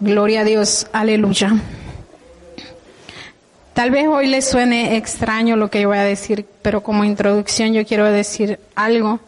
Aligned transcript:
Gloria 0.00 0.42
a 0.42 0.44
Dios, 0.44 0.86
aleluya. 0.92 1.54
Tal 3.72 3.90
vez 3.90 4.06
hoy 4.08 4.26
les 4.26 4.46
suene 4.46 4.96
extraño 4.96 5.56
lo 5.56 5.70
que 5.70 5.80
yo 5.80 5.88
voy 5.88 5.98
a 5.98 6.04
decir, 6.04 6.46
pero 6.60 6.82
como 6.82 7.04
introducción 7.04 7.72
yo 7.72 7.84
quiero 7.86 8.04
decir 8.04 8.58
algo 8.74 9.20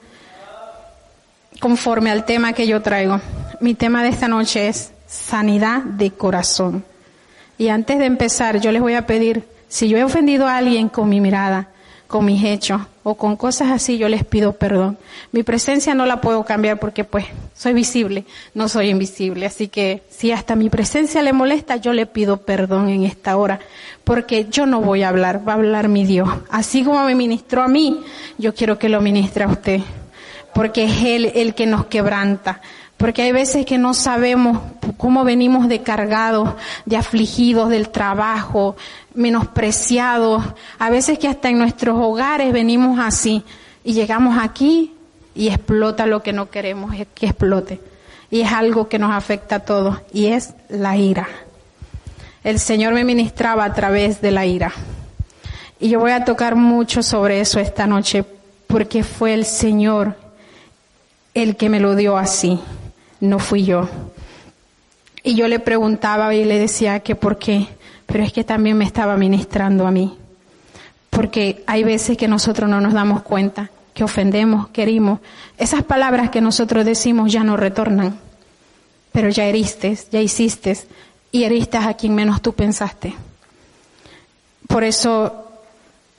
conforme 1.59 2.11
al 2.11 2.27
tema 2.27 2.53
que 2.53 2.67
yo 2.67 2.83
traigo. 2.83 3.21
Mi 3.61 3.75
tema 3.75 4.03
de 4.03 4.11
esta 4.11 4.29
noche 4.29 4.69
es 4.69 4.93
sanidad 5.07 5.83
de 5.83 6.11
corazón. 6.11 6.85
Y 7.57 7.69
antes 7.69 7.99
de 7.99 8.05
empezar, 8.05 8.61
yo 8.61 8.71
les 8.71 8.83
voy 8.83 8.95
a 8.95 9.07
pedir, 9.07 9.45
si 9.69 9.89
yo 9.89 9.97
he 9.97 10.05
ofendido 10.05 10.47
a 10.47 10.59
alguien 10.59 10.91
con 10.91 11.09
mi 11.09 11.21
mirada, 11.21 11.69
con 12.09 12.25
mis 12.25 12.43
hechos 12.43 12.81
o 13.05 13.15
con 13.15 13.37
cosas 13.37 13.71
así, 13.71 13.99
yo 13.99 14.09
les 14.09 14.25
pido 14.25 14.55
perdón. 14.55 14.99
Mi 15.31 15.43
presencia 15.43 15.95
no 15.95 16.07
la 16.07 16.21
puedo 16.21 16.45
cambiar 16.45 16.81
porque 16.81 17.05
pues 17.05 17.27
soy 17.55 17.75
visible, 17.75 18.25
no 18.55 18.69
soy 18.69 18.89
invisible. 18.89 19.47
Así 19.47 19.69
que 19.69 20.03
si 20.11 20.33
hasta 20.33 20.57
mi 20.57 20.71
presencia 20.71 21.23
le 21.23 21.33
molesta, 21.33 21.77
yo 21.77 21.93
le 21.93 22.07
pido 22.07 22.39
perdón 22.39 22.89
en 22.89 23.05
esta 23.05 23.37
hora 23.37 23.61
porque 24.05 24.47
yo 24.51 24.65
no 24.65 24.81
voy 24.81 25.03
a 25.03 25.11
hablar, 25.11 25.47
va 25.47 25.53
a 25.53 25.57
hablar 25.57 25.89
mi 25.89 26.05
Dios. 26.05 26.29
Así 26.51 26.83
como 26.83 27.05
me 27.05 27.15
ministró 27.15 27.63
a 27.63 27.69
mí, 27.69 28.01
yo 28.39 28.55
quiero 28.55 28.79
que 28.79 28.89
lo 28.89 29.01
ministre 29.03 29.45
a 29.45 29.49
usted 29.49 29.81
porque 30.55 30.85
es 30.85 31.05
Él 31.05 31.33
el 31.35 31.55
que 31.55 31.67
nos 31.67 31.87
quebranta. 31.87 32.61
Porque 32.97 33.23
hay 33.23 33.31
veces 33.31 33.65
que 33.65 33.79
no 33.79 33.95
sabemos 33.95 34.59
cómo 34.97 35.23
venimos 35.23 35.69
de 35.69 35.83
cargados, 35.83 36.51
de 36.85 36.97
afligidos 36.97 37.69
del 37.69 37.91
trabajo, 37.91 38.75
menospreciados. 39.19 40.43
A 40.79 40.91
veces 40.91 41.19
que 41.19 41.29
hasta 41.29 41.51
en 41.51 41.59
nuestros 41.59 41.99
hogares 41.99 42.53
venimos 42.53 42.99
así 42.99 43.45
y 43.85 43.93
llegamos 43.93 44.39
aquí 44.41 44.95
y 45.35 45.49
explota 45.49 46.07
lo 46.07 46.23
que 46.23 46.33
no 46.33 46.51
queremos 46.51 46.95
que 47.15 47.27
explote. 47.27 47.81
Y 48.31 48.41
es 48.41 48.53
algo 48.53 48.89
que 48.89 48.99
nos 48.99 49.13
afecta 49.13 49.57
a 49.57 49.61
todos 49.61 50.01
y 50.13 50.27
es 50.27 50.55
la 50.69 50.97
ira. 50.97 51.29
El 52.45 52.59
Señor 52.59 52.95
me 52.95 53.05
ministraba 53.05 53.65
a 53.65 53.75
través 53.75 54.21
de 54.21 54.31
la 54.31 54.47
ira. 54.47 54.73
Y 55.81 55.91
yo 55.91 56.01
voy 56.01 56.13
a 56.13 56.25
tocar 56.25 56.57
mucho 56.57 57.03
sobre 57.03 57.41
eso 57.41 57.61
esta 57.61 57.87
noche 57.87 58.25
porque 58.67 59.05
fue 59.05 59.35
el 59.35 59.45
Señor 59.45 60.17
el 61.35 61.57
que 61.57 61.69
me 61.69 61.81
lo 61.81 61.95
dio 61.95 62.17
así 62.17 62.61
no 63.21 63.39
fui 63.39 63.65
yo. 63.65 63.89
Y 65.23 65.35
yo 65.35 65.49
le 65.49 65.59
preguntaba 65.59 66.35
y 66.35 66.45
le 66.45 66.59
decía 66.59 67.01
que 67.01 67.15
por 67.15 67.39
qué, 67.39 67.67
pero 68.09 68.25
es 68.25 68.33
que 68.33 68.43
también 68.43 68.77
me 68.77 68.85
estaba 68.85 69.17
ministrando 69.17 69.87
a 69.87 69.93
mí. 69.93 70.19
Porque 71.11 71.63
hay 71.69 71.85
veces 71.85 72.17
que 72.17 72.27
nosotros 72.27 72.69
no 72.69 72.81
nos 72.81 72.93
damos 72.93 73.23
cuenta, 73.23 73.71
que 73.95 74.03
ofendemos, 74.03 74.69
querimos. 74.71 75.21
Esas 75.57 75.85
palabras 75.85 76.31
que 76.31 76.41
nosotros 76.41 76.85
decimos 76.85 77.31
ya 77.31 77.45
no 77.45 77.57
retornan, 77.57 78.19
pero 79.13 79.29
ya 79.29 79.45
heriste, 79.45 79.97
ya 80.11 80.21
hiciste 80.21 80.77
y 81.31 81.45
heriste 81.45 81.77
a 81.77 81.95
quien 81.95 82.15
menos 82.15 82.43
tú 82.43 82.53
pensaste. 82.53 83.15
Por 84.67 84.83
eso 84.83 85.45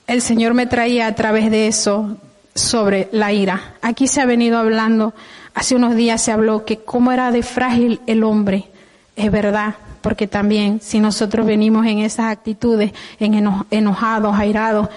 el 0.08 0.22
Señor 0.22 0.54
me 0.54 0.68
traía 0.68 1.08
a 1.08 1.16
través 1.16 1.52
de 1.52 1.68
eso 1.68 2.18
sobre 2.56 3.10
la 3.12 3.34
ira. 3.34 3.76
Aquí 3.82 4.08
se 4.08 4.22
ha 4.22 4.26
venido 4.26 4.58
hablando 4.58 5.14
Hace 5.60 5.76
unos 5.76 5.96
días 5.96 6.22
se 6.22 6.32
habló 6.32 6.64
que 6.64 6.78
cómo 6.78 7.12
era 7.12 7.32
de 7.32 7.44
frágil 7.44 8.00
el 8.08 8.24
hombre. 8.24 8.70
Es 9.16 9.30
verdad, 9.30 9.76
porque 10.02 10.28
también 10.28 10.80
si 10.82 11.00
nosotros 11.00 11.46
venimos 11.46 11.86
en 11.86 12.00
esas 12.00 12.28
actitudes, 12.28 12.92
en 13.20 13.64
enojados, 13.72 14.36
airados, 14.38 14.90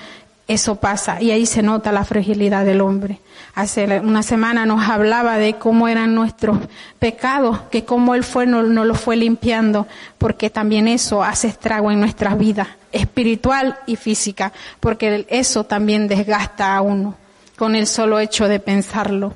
eso 0.48 0.76
pasa 0.76 1.22
y 1.22 1.30
ahí 1.30 1.46
se 1.46 1.62
nota 1.62 1.92
la 1.92 2.04
fragilidad 2.04 2.64
del 2.64 2.80
hombre. 2.80 3.20
Hace 3.54 4.00
una 4.00 4.22
semana 4.22 4.66
nos 4.66 4.88
hablaba 4.88 5.36
de 5.36 5.54
cómo 5.54 5.88
eran 5.88 6.14
nuestros 6.14 6.58
pecados, 6.98 7.60
que 7.70 7.84
cómo 7.84 8.14
Él 8.14 8.24
fue, 8.24 8.46
no, 8.46 8.62
no 8.62 8.84
lo 8.84 8.94
fue 8.94 9.16
limpiando, 9.16 9.86
porque 10.18 10.50
también 10.50 10.88
eso 10.88 11.22
hace 11.22 11.48
estrago 11.48 11.90
en 11.90 12.00
nuestras 12.00 12.38
vidas, 12.38 12.68
espiritual 12.92 13.78
y 13.86 13.96
física, 13.96 14.52
porque 14.80 15.26
eso 15.28 15.64
también 15.64 16.08
desgasta 16.08 16.74
a 16.74 16.80
uno 16.80 17.14
con 17.56 17.76
el 17.76 17.86
solo 17.86 18.18
hecho 18.18 18.48
de 18.48 18.58
pensarlo. 18.58 19.34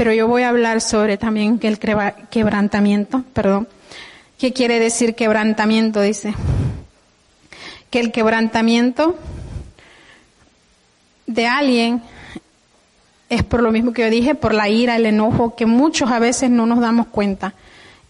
Pero 0.00 0.14
yo 0.14 0.26
voy 0.26 0.44
a 0.44 0.48
hablar 0.48 0.80
sobre 0.80 1.18
también 1.18 1.60
el 1.62 1.78
quebrantamiento, 2.30 3.22
perdón. 3.34 3.68
¿Qué 4.38 4.54
quiere 4.54 4.78
decir 4.80 5.14
quebrantamiento? 5.14 6.00
Dice 6.00 6.32
que 7.90 8.00
el 8.00 8.10
quebrantamiento 8.10 9.18
de 11.26 11.46
alguien 11.46 12.00
es 13.28 13.42
por 13.42 13.62
lo 13.62 13.72
mismo 13.72 13.92
que 13.92 14.00
yo 14.00 14.08
dije, 14.08 14.34
por 14.34 14.54
la 14.54 14.70
ira, 14.70 14.96
el 14.96 15.04
enojo, 15.04 15.54
que 15.54 15.66
muchos 15.66 16.10
a 16.10 16.18
veces 16.18 16.48
no 16.48 16.64
nos 16.64 16.80
damos 16.80 17.08
cuenta. 17.08 17.52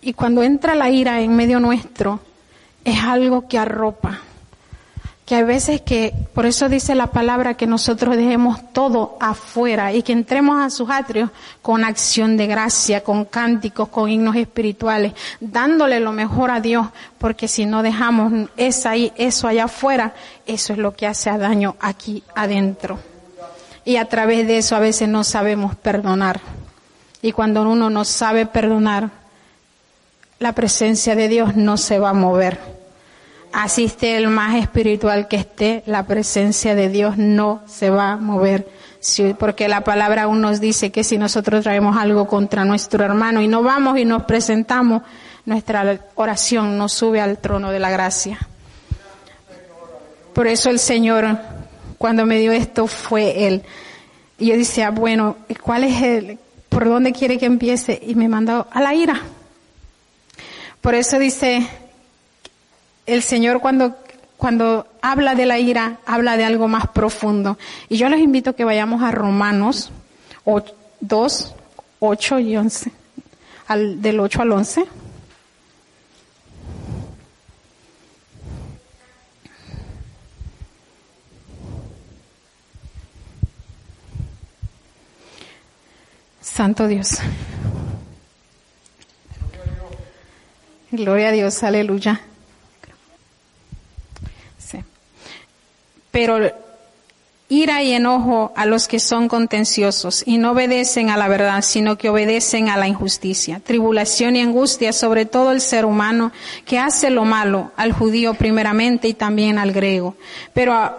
Y 0.01 0.12
cuando 0.12 0.45
entra 0.45 0.77
la 0.77 0.91
ira 0.91 1.21
en 1.21 1.34
medio 1.34 1.59
nuestro, 1.59 2.21
es 2.84 3.01
algo 3.01 3.49
que 3.49 3.59
arropa, 3.59 4.21
que 5.30 5.36
hay 5.36 5.44
veces 5.44 5.80
que, 5.80 6.12
por 6.34 6.44
eso 6.44 6.68
dice 6.68 6.96
la 6.96 7.06
palabra, 7.06 7.54
que 7.54 7.68
nosotros 7.68 8.16
dejemos 8.16 8.72
todo 8.72 9.16
afuera 9.20 9.92
y 9.92 10.02
que 10.02 10.12
entremos 10.12 10.60
a 10.60 10.70
sus 10.70 10.91
atrios 10.91 11.30
con 11.62 11.84
acción 11.84 12.36
de 12.36 12.48
gracia, 12.48 13.04
con 13.04 13.26
cánticos, 13.26 13.91
con 13.91 14.10
himnos 14.10 14.34
espirituales, 14.34 15.12
dándole 15.38 16.00
lo 16.00 16.10
mejor 16.10 16.50
a 16.50 16.58
Dios, 16.58 16.88
porque 17.18 17.46
si 17.46 17.64
no 17.64 17.84
dejamos 17.84 18.48
esa, 18.56 18.96
eso 18.96 19.46
allá 19.46 19.66
afuera, 19.66 20.14
eso 20.46 20.72
es 20.72 20.80
lo 20.80 20.96
que 20.96 21.06
hace 21.06 21.30
daño 21.38 21.76
aquí 21.78 22.24
adentro. 22.34 22.98
Y 23.84 23.98
a 23.98 24.06
través 24.06 24.48
de 24.48 24.58
eso 24.58 24.74
a 24.74 24.80
veces 24.80 25.08
no 25.08 25.22
sabemos 25.22 25.76
perdonar. 25.76 26.41
Y 27.22 27.30
cuando 27.30 27.62
uno 27.62 27.88
no 27.88 28.04
sabe 28.04 28.47
perdonar, 28.47 29.10
la 30.41 30.56
presencia 30.56 31.14
de 31.14 31.28
Dios 31.28 31.54
no 31.54 31.76
se 31.76 32.00
va 32.00 32.10
a 32.10 32.14
mover 32.14 32.79
asiste 33.53 34.16
el 34.16 34.28
más 34.28 34.56
espiritual 34.56 35.28
que 35.28 35.37
esté, 35.37 35.83
la 35.87 36.06
presencia 36.06 36.75
de 36.75 36.88
Dios 36.88 37.16
no 37.16 37.62
se 37.66 37.91
va 37.91 38.12
a 38.12 38.16
mover. 38.16 38.69
porque 39.38 39.69
la 39.69 39.83
palabra 39.83 40.25
aún 40.25 40.41
nos 40.43 40.61
dice 40.61 40.91
que 40.91 41.05
si 41.05 41.16
nosotros 41.16 41.62
traemos 41.62 41.97
algo 41.97 42.27
contra 42.27 42.65
nuestro 42.65 43.03
hermano 43.03 43.41
y 43.41 43.49
no 43.49 43.62
vamos 43.62 43.99
y 43.99 44.05
nos 44.05 44.25
presentamos, 44.25 45.03
nuestra 45.47 45.99
oración 46.16 46.77
nos 46.77 46.93
sube 46.93 47.21
al 47.21 47.39
trono 47.39 47.71
de 47.71 47.78
la 47.78 47.91
gracia. 47.91 48.39
Por 50.34 50.47
eso 50.47 50.71
el 50.71 50.78
Señor, 50.78 51.39
cuando 51.99 52.27
me 52.27 52.39
dio 52.39 52.53
esto, 52.53 52.87
fue 52.87 53.47
Él. 53.47 53.62
Y 54.39 54.47
yo 54.47 54.56
decía, 54.56 54.91
bueno, 54.91 55.37
¿cuál 55.62 55.84
es 55.84 56.03
el, 56.03 56.39
por 56.69 56.84
dónde 56.84 57.12
quiere 57.12 57.39
que 57.39 57.47
empiece? 57.47 58.00
Y 58.06 58.15
me 58.15 58.28
mandó 58.28 58.66
a 58.71 58.81
la 58.81 58.94
ira. 58.94 59.21
Por 60.81 60.94
eso 60.94 61.19
dice, 61.19 61.69
el 63.06 63.22
Señor 63.22 63.61
cuando, 63.61 63.97
cuando 64.37 64.87
habla 65.03 65.34
de 65.34 65.47
la 65.47 65.59
ira, 65.59 65.99
habla 66.06 66.37
de 66.37 66.44
algo 66.44 66.69
más 66.69 66.88
profundo. 66.88 67.59
Y 67.88 67.97
yo 67.97 68.09
les 68.09 68.21
invito 68.21 68.50
a 68.50 68.53
que 68.55 68.65
vayamos 68.65 69.03
a 69.03 69.11
Romanos 69.11 69.91
2, 71.00 71.55
8 72.00 72.39
y 72.41 72.56
11, 72.56 72.93
al, 73.69 74.03
del 74.03 74.21
8 74.21 74.43
al 74.43 74.53
11. 74.53 74.87
Santo 86.41 86.89
Dios. 86.89 87.19
Gloria 90.91 91.28
a 91.28 91.33
Dios, 91.33 91.62
aleluya. 91.62 92.21
Pero 96.10 96.38
ira 97.50 97.82
y 97.82 97.93
enojo 97.93 98.53
a 98.54 98.65
los 98.65 98.87
que 98.87 99.00
son 99.00 99.28
contenciosos 99.28 100.22
y 100.25 100.38
no 100.38 100.53
obedecen 100.53 101.10
a 101.10 101.16
la 101.16 101.28
verdad, 101.28 101.62
sino 101.62 101.98
que 101.98 102.09
obedecen 102.09 102.69
a 102.69 102.76
la 102.76 102.87
injusticia. 102.87 103.60
Tribulación 103.60 104.37
y 104.37 104.41
angustia 104.41 104.93
sobre 104.93 105.26
todo 105.26 105.50
el 105.50 105.60
ser 105.60 105.84
humano 105.84 106.30
que 106.65 106.78
hace 106.78 107.10
lo 107.10 107.24
malo, 107.24 107.72
al 107.77 107.92
judío 107.92 108.34
primeramente 108.34 109.09
y 109.09 109.15
también 109.15 109.59
al 109.59 109.72
griego. 109.72 110.15
Pero 110.54 110.95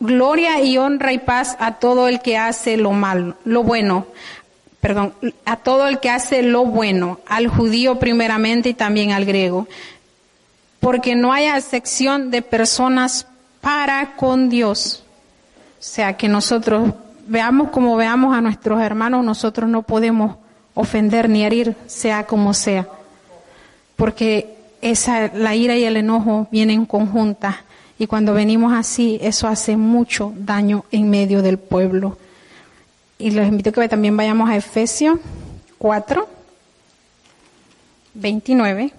gloria 0.00 0.60
y 0.62 0.78
honra 0.78 1.12
y 1.12 1.18
paz 1.18 1.56
a 1.60 1.74
todo 1.74 2.08
el 2.08 2.20
que 2.20 2.38
hace 2.38 2.78
lo 2.78 2.92
malo, 2.92 3.36
lo 3.44 3.62
bueno. 3.62 4.06
Perdón, 4.80 5.14
a 5.44 5.56
todo 5.56 5.88
el 5.88 6.00
que 6.00 6.10
hace 6.10 6.42
lo 6.42 6.64
bueno, 6.64 7.20
al 7.26 7.48
judío 7.48 7.98
primeramente 7.98 8.70
y 8.70 8.74
también 8.74 9.12
al 9.12 9.26
griego. 9.26 9.68
Porque 10.80 11.16
no 11.16 11.32
hay 11.32 11.46
acepción 11.46 12.30
de 12.30 12.40
personas 12.40 13.26
para 13.66 14.14
con 14.14 14.48
Dios. 14.48 15.02
O 15.72 15.82
sea, 15.82 16.16
que 16.16 16.28
nosotros 16.28 16.94
veamos 17.26 17.70
como 17.70 17.96
veamos 17.96 18.32
a 18.32 18.40
nuestros 18.40 18.80
hermanos, 18.80 19.24
nosotros 19.24 19.68
no 19.68 19.82
podemos 19.82 20.36
ofender 20.74 21.28
ni 21.28 21.42
herir, 21.42 21.74
sea 21.86 22.26
como 22.26 22.54
sea. 22.54 22.86
Porque 23.96 24.54
esa, 24.82 25.32
la 25.34 25.56
ira 25.56 25.74
y 25.74 25.82
el 25.82 25.96
enojo 25.96 26.46
vienen 26.52 26.86
conjuntas. 26.86 27.56
Y 27.98 28.06
cuando 28.06 28.34
venimos 28.34 28.72
así, 28.72 29.18
eso 29.20 29.48
hace 29.48 29.76
mucho 29.76 30.32
daño 30.36 30.84
en 30.92 31.10
medio 31.10 31.42
del 31.42 31.58
pueblo. 31.58 32.18
Y 33.18 33.32
los 33.32 33.48
invito 33.48 33.72
que 33.72 33.88
también 33.88 34.16
vayamos 34.16 34.48
a 34.48 34.56
Efesios 34.56 35.18
4, 35.78 36.28
29. 38.14 38.92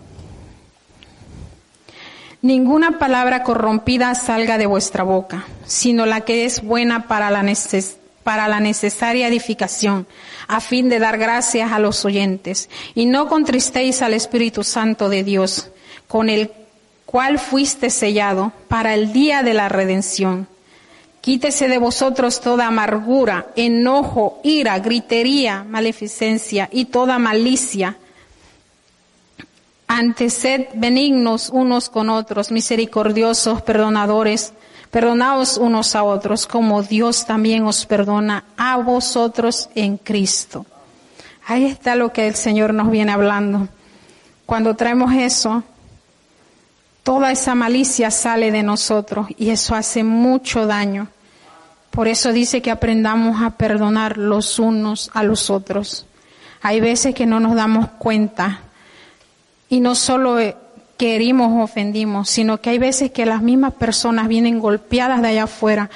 Ninguna 2.48 2.98
palabra 2.98 3.44
corrompida 3.44 4.16
salga 4.16 4.58
de 4.58 4.68
vuestra 4.68 5.04
boca, 5.04 5.46
sino 5.66 6.06
la 6.06 6.22
que 6.22 6.46
es 6.46 6.64
buena 6.64 7.06
para 7.06 7.30
la, 7.30 7.44
necesaria 8.62 9.28
edificación, 9.28 10.08
a 10.48 10.62
fin 10.62 10.88
de 10.88 11.00
dar 11.00 11.18
gracias 11.18 11.74
a 11.74 11.80
los 11.80 12.06
oyentes. 12.06 12.70
Y 12.96 13.06
no 13.06 13.28
contristéis 13.28 14.02
al 14.02 14.14
Espíritu 14.14 14.64
Santo 14.64 15.10
de 15.10 15.26
Dios, 15.26 15.72
con 16.08 16.30
el 16.30 16.50
cual 17.06 17.38
fuiste 17.38 17.90
sellado 17.90 18.54
para 18.70 18.94
el 18.94 19.12
día 19.12 19.44
de 19.44 19.54
la 19.54 19.68
redención. 19.68 20.48
Quítese 21.20 21.68
de 21.68 21.80
vosotros 21.80 22.40
toda 22.40 22.68
amargura, 22.68 23.48
enojo, 23.58 24.40
ira, 24.46 24.80
gritería, 24.80 25.66
maleficencia 25.66 26.70
y 26.72 26.86
toda 26.86 27.20
malicia 27.20 27.98
antes 29.88 30.34
sed 30.34 30.68
benignos 30.74 31.50
unos 31.50 31.90
con 31.90 32.10
otros, 32.10 32.52
misericordiosos, 32.52 33.62
perdonadores, 33.62 34.54
perdonaos 34.92 35.58
unos 35.58 35.96
a 35.96 36.04
otros, 36.04 36.46
como 36.46 36.84
Dios 36.84 37.26
también 37.26 37.64
os 37.64 37.86
perdona 37.86 38.44
a 38.58 38.78
vosotros 38.78 39.70
en 39.76 39.98
Cristo. 39.98 40.66
Ahí 41.46 41.66
está 41.66 41.96
lo 41.96 42.12
que 42.12 42.28
el 42.28 42.36
Señor 42.36 42.74
nos 42.74 42.92
viene 42.92 43.14
hablando. 43.14 43.70
Cuando 44.46 44.76
traemos 44.76 45.14
eso, 45.14 45.64
toda 47.04 47.32
esa 47.32 47.56
malicia 47.56 48.12
sale 48.12 48.52
de 48.52 48.64
nosotros 48.64 49.28
y 49.38 49.50
eso 49.50 49.76
hace 49.76 50.04
mucho 50.04 50.68
daño. 50.68 51.08
Por 51.92 52.10
eso 52.10 52.34
dice 52.34 52.62
que 52.62 52.70
aprendamos 52.70 53.42
a 53.42 53.52
perdonar 53.52 54.18
los 54.18 54.60
unos 54.60 55.10
a 55.14 55.24
los 55.24 55.50
otros. 55.50 56.06
Hay 56.62 56.82
veces 56.82 57.16
que 57.16 57.26
no 57.26 57.40
nos 57.40 57.56
damos 57.56 57.88
cuenta 57.98 58.62
y 59.70 59.80
no 59.80 59.96
solo 59.96 60.40
eh, 60.40 60.56
que 60.98 61.16
herimos 61.16 61.52
o 61.52 61.64
ofendimos, 61.64 62.30
sino 62.30 62.60
que 62.60 62.72
hay 62.72 62.80
veces 62.80 63.12
que 63.12 63.26
las 63.26 63.42
mismas 63.42 63.74
personas 63.74 64.28
vienen 64.28 64.60
golpeadas 64.60 65.22
de 65.22 65.28
allá 65.30 65.44
afuera, 65.44 65.90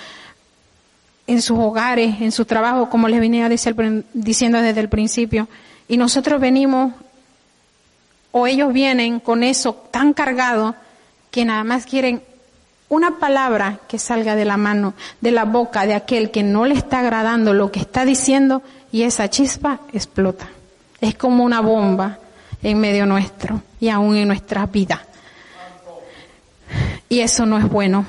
en 1.28 1.42
sus 1.42 1.58
hogares, 1.58 2.22
en 2.22 2.32
su 2.32 2.46
trabajo, 2.46 2.90
como 2.90 3.08
les 3.08 3.20
venía 3.20 3.48
diciendo 3.50 4.62
desde 4.62 4.80
el 4.80 4.90
principio, 4.90 5.48
y 5.88 5.98
nosotros 5.98 6.42
venimos, 6.42 6.94
o 8.32 8.48
ellos 8.48 8.74
vienen 8.74 9.20
con 9.20 9.44
eso 9.44 9.74
tan 9.92 10.14
cargado, 10.14 10.76
que 11.30 11.46
nada 11.46 11.64
más 11.64 11.86
quieren 11.86 12.22
una 12.90 13.20
palabra 13.20 13.80
que 13.88 13.98
salga 13.98 14.36
de 14.36 14.44
la 14.44 14.58
mano, 14.58 14.94
de 15.22 15.32
la 15.32 15.46
boca 15.46 15.86
de 15.86 15.94
aquel 15.94 16.32
que 16.32 16.44
no 16.44 16.66
le 16.66 16.76
está 16.76 17.00
agradando 17.00 17.54
lo 17.54 17.72
que 17.72 17.80
está 17.80 18.04
diciendo, 18.04 18.62
y 18.92 19.04
esa 19.04 19.30
chispa 19.30 19.80
explota. 19.94 20.50
Es 21.00 21.16
como 21.16 21.46
una 21.46 21.62
bomba 21.62 22.20
en 22.64 22.80
medio 22.80 23.06
nuestro 23.06 23.62
y 23.80 23.90
aún 23.90 24.16
en 24.16 24.28
nuestras 24.28 24.72
vidas. 24.72 25.00
Y 27.10 27.20
eso 27.20 27.46
no 27.46 27.58
es 27.58 27.68
bueno, 27.68 28.06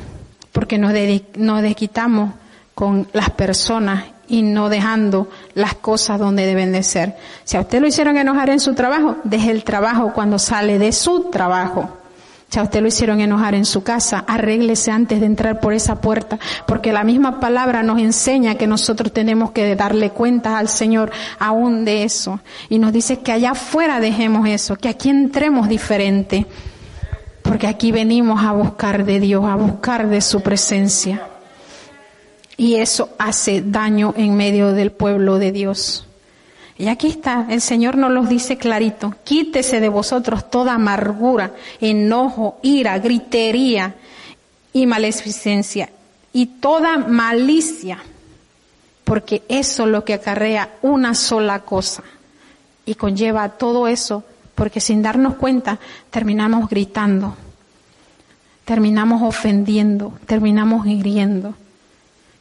porque 0.52 0.78
nos, 0.78 0.93
nos 1.37 1.62
desquitamos 1.62 2.34
con 2.75 3.08
las 3.12 3.31
personas 3.31 4.04
y 4.28 4.43
no 4.43 4.69
dejando 4.69 5.28
las 5.54 5.75
cosas 5.75 6.19
donde 6.19 6.46
deben 6.46 6.72
de 6.72 6.82
ser. 6.82 7.16
Si 7.44 7.56
a 7.56 7.60
usted 7.60 7.81
lo 7.81 7.87
hicieron 7.87 8.16
enojar 8.16 8.50
en 8.50 8.60
su 8.60 8.75
trabajo, 8.75 9.16
deje 9.25 9.50
el 9.50 9.64
trabajo 9.64 10.12
cuando 10.14 10.38
sale 10.38 10.78
de 10.78 10.93
su 10.93 11.31
trabajo. 11.31 12.01
Si 12.52 12.58
a 12.58 12.64
usted 12.64 12.82
lo 12.82 12.88
hicieron 12.88 13.22
enojar 13.22 13.54
en 13.54 13.64
su 13.64 13.82
casa, 13.82 14.26
arréglese 14.28 14.90
antes 14.90 15.20
de 15.20 15.25
entrar 15.25 15.58
por 15.58 15.72
esa 15.72 16.02
puerta, 16.02 16.38
porque 16.66 16.93
la 16.93 17.02
misma 17.02 17.40
palabra 17.40 17.82
nos 17.82 17.99
enseña 17.99 18.56
que 18.56 18.66
nosotros 18.66 19.10
tenemos 19.10 19.52
que 19.52 19.75
darle 19.75 20.10
cuentas 20.10 20.52
al 20.56 20.69
Señor 20.69 21.10
aún 21.38 21.87
de 21.87 22.04
eso. 22.04 22.40
Y 22.69 22.78
nos 22.78 22.93
dice 22.93 23.20
que 23.20 23.32
allá 23.32 23.52
afuera 23.52 24.00
dejemos 24.00 24.46
eso, 24.46 24.76
que 24.76 24.90
aquí 24.90 25.08
entremos 25.08 25.66
diferente, 25.66 26.44
porque 27.40 27.66
aquí 27.66 27.90
venimos 27.90 28.44
a 28.44 28.52
buscar 28.52 29.06
de 29.06 29.19
Dios, 29.19 29.46
a 29.46 29.56
buscar 29.56 30.08
de 30.08 30.20
su 30.20 30.43
presencia. 30.43 31.26
Y 32.58 32.75
eso 32.75 33.08
hace 33.19 33.62
daño 33.62 34.12
en 34.14 34.37
medio 34.37 34.72
del 34.72 34.93
pueblo 34.93 35.38
de 35.38 35.52
Dios. 35.52 36.06
Y 36.82 36.88
aquí 36.88 37.06
está, 37.06 37.46
el 37.49 37.61
Señor 37.61 37.96
nos 37.96 38.11
los 38.11 38.29
dice 38.29 38.58
clarito, 38.58 39.14
quítese 39.23 39.79
de 39.79 39.88
vosotros 39.88 40.50
toda 40.50 40.75
amargura, 40.75 41.52
enojo, 41.81 42.58
ira, 42.61 42.99
gritería 42.99 43.94
y 44.73 44.87
maleficencia 44.87 45.90
y 46.32 46.46
toda 46.46 46.99
malicia, 46.99 47.99
porque 49.05 49.44
eso 49.49 49.84
es 49.84 49.90
lo 49.90 50.05
que 50.05 50.14
acarrea 50.14 50.70
una 50.82 51.14
sola 51.14 51.61
cosa 51.61 52.02
y 52.84 52.96
conlleva 52.96 53.50
todo 53.50 53.87
eso, 53.87 54.25
porque 54.56 54.81
sin 54.81 55.02
darnos 55.02 55.37
cuenta 55.37 55.79
terminamos 56.11 56.69
gritando, 56.69 57.37
terminamos 58.64 59.23
ofendiendo, 59.23 60.14
terminamos 60.26 60.84
hiriendo. 60.88 61.55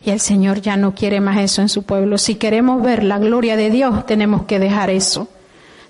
Y 0.03 0.09
el 0.09 0.19
Señor 0.19 0.62
ya 0.62 0.77
no 0.77 0.95
quiere 0.95 1.21
más 1.21 1.38
eso 1.38 1.62
en 1.62 1.69
su 1.69 1.83
pueblo. 1.83 2.18
Si 2.18 2.36
queremos 2.36 2.81
ver 2.81 3.03
la 3.03 3.19
gloria 3.19 3.56
de 3.56 3.69
Dios, 3.69 4.06
tenemos 4.06 4.45
que 4.45 4.57
dejar 4.57 4.89
eso. 4.89 5.27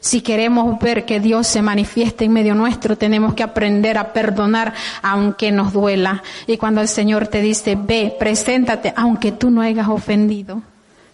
Si 0.01 0.21
queremos 0.21 0.79
ver 0.79 1.05
que 1.05 1.19
Dios 1.19 1.47
se 1.47 1.61
manifieste 1.61 2.25
en 2.25 2.33
medio 2.33 2.55
nuestro, 2.55 2.97
tenemos 2.97 3.35
que 3.35 3.43
aprender 3.43 3.97
a 3.97 4.11
perdonar 4.11 4.73
aunque 5.01 5.51
nos 5.51 5.71
duela. 5.71 6.23
Y 6.47 6.57
cuando 6.57 6.81
el 6.81 6.87
Señor 6.87 7.27
te 7.27 7.41
dice, 7.41 7.77
ve, 7.79 8.13
preséntate, 8.17 8.93
aunque 8.97 9.31
tú 9.31 9.49
no 9.49 9.61
hayas 9.61 9.87
ofendido. 9.87 10.61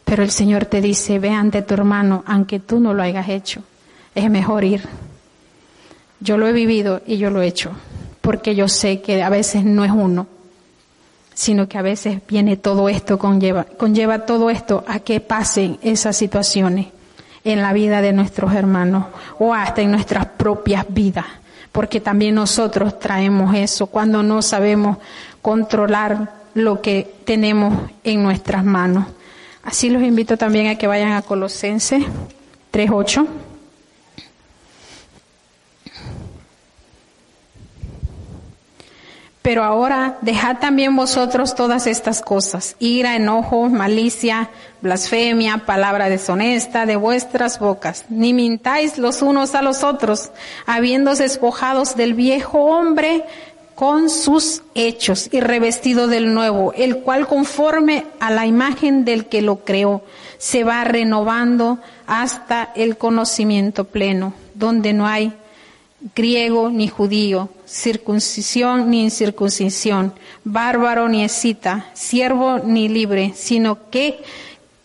Pero 0.06 0.24
el 0.24 0.32
Señor 0.32 0.66
te 0.66 0.82
dice, 0.82 1.20
ve 1.20 1.32
ante 1.32 1.62
tu 1.62 1.74
hermano, 1.74 2.24
aunque 2.26 2.60
tú 2.60 2.80
no 2.80 2.94
lo 2.94 3.04
hayas 3.04 3.28
hecho. 3.30 3.62
Es 4.16 4.32
mejor 4.32 4.64
ir. 4.64 4.88
Yo 6.20 6.38
lo 6.38 6.48
he 6.48 6.54
vivido 6.54 7.02
y 7.06 7.18
yo 7.18 7.30
lo 7.30 7.42
he 7.42 7.48
hecho. 7.48 7.72
Porque 8.22 8.56
yo 8.56 8.70
sé 8.70 9.02
que 9.02 9.22
a 9.22 9.30
veces 9.30 9.66
no 9.66 9.86
es 9.86 9.92
uno 9.92 10.28
sino 11.38 11.70
que 11.70 11.78
a 11.78 11.84
veces 11.84 12.20
viene 12.28 12.58
todo 12.58 12.90
esto, 12.90 13.20
conlleva, 13.20 13.64
conlleva 13.64 14.26
todo 14.26 14.50
esto 14.50 14.84
a 14.88 15.00
que 15.00 15.22
pasen 15.22 15.78
esas 15.84 16.18
situaciones 16.18 16.88
en 17.44 17.62
la 17.62 17.74
vida 17.74 18.02
de 18.02 18.12
nuestros 18.12 18.56
hermanos 18.56 19.06
o 19.38 19.54
hasta 19.54 19.84
en 19.84 19.92
nuestras 19.92 20.26
propias 20.26 20.88
vidas, 20.90 21.28
porque 21.72 22.02
también 22.02 22.34
nosotros 22.34 22.98
traemos 22.98 23.54
eso 23.54 23.86
cuando 23.86 24.24
no 24.24 24.42
sabemos 24.42 24.98
controlar 25.44 26.34
lo 26.56 26.82
que 26.82 27.14
tenemos 27.24 27.72
en 28.04 28.24
nuestras 28.24 28.66
manos. 28.66 29.06
Así 29.62 29.92
los 29.92 30.02
invito 30.02 30.38
también 30.38 30.70
a 30.70 30.76
que 30.76 30.88
vayan 30.88 31.12
a 31.12 31.22
Colosenses 31.22 32.04
3.8. 32.74 33.28
Pero 39.48 39.64
ahora 39.64 40.18
dejad 40.20 40.58
también 40.58 40.94
vosotros 40.98 41.56
todas 41.56 41.88
estas 41.88 42.22
cosas, 42.22 42.76
ira, 42.80 43.16
enojo, 43.16 43.70
malicia, 43.70 44.50
blasfemia, 44.82 45.60
palabra 45.66 46.10
deshonesta 46.10 46.86
de 46.86 46.98
vuestras 46.98 47.58
bocas. 47.58 48.04
Ni 48.10 48.34
mintáis 48.34 48.98
los 48.98 49.22
unos 49.22 49.56
a 49.56 49.62
los 49.62 49.86
otros, 49.86 50.32
habiéndose 50.66 51.24
despojados 51.24 51.96
del 51.96 52.14
viejo 52.14 52.60
hombre 52.60 53.24
con 53.74 54.10
sus 54.10 54.64
hechos 54.76 55.30
y 55.32 55.40
revestido 55.40 56.10
del 56.10 56.34
nuevo, 56.34 56.74
el 56.74 56.98
cual 56.98 57.26
conforme 57.26 58.04
a 58.20 58.32
la 58.32 58.46
imagen 58.46 59.06
del 59.06 59.28
que 59.28 59.42
lo 59.42 59.64
creó, 59.64 60.04
se 60.40 60.66
va 60.66 60.84
renovando 60.84 61.80
hasta 62.06 62.74
el 62.76 62.98
conocimiento 62.98 63.86
pleno, 63.86 64.34
donde 64.56 64.92
no 64.92 65.08
hay 65.08 65.34
griego 66.16 66.70
ni 66.70 66.88
judío, 66.88 67.50
circuncisión 67.66 68.90
ni 68.90 69.04
incircuncisión, 69.04 70.14
bárbaro 70.44 71.10
ni 71.10 71.24
escita, 71.24 71.90
siervo 71.94 72.60
ni 72.60 72.88
libre, 72.88 73.34
sino 73.36 73.90
que 73.90 74.20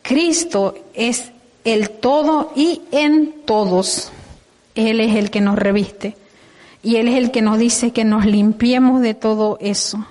Cristo 0.03 0.75
es 0.95 1.31
el 1.65 1.91
todo 1.91 2.53
y 2.57 2.83
en 2.91 3.35
todos. 3.45 4.11
Él 4.75 5.01
es 5.01 5.15
el 5.17 5.31
que 5.31 5.41
nos 5.41 5.59
reviste 5.59 6.17
y 6.83 6.97
Él 6.97 7.09
es 7.09 7.17
el 7.17 7.31
que 7.31 7.43
nos 7.43 7.59
dice 7.59 7.93
que 7.93 8.05
nos 8.05 8.27
limpiemos 8.27 9.01
de 9.03 9.15
todo 9.15 9.59
eso. 9.61 10.05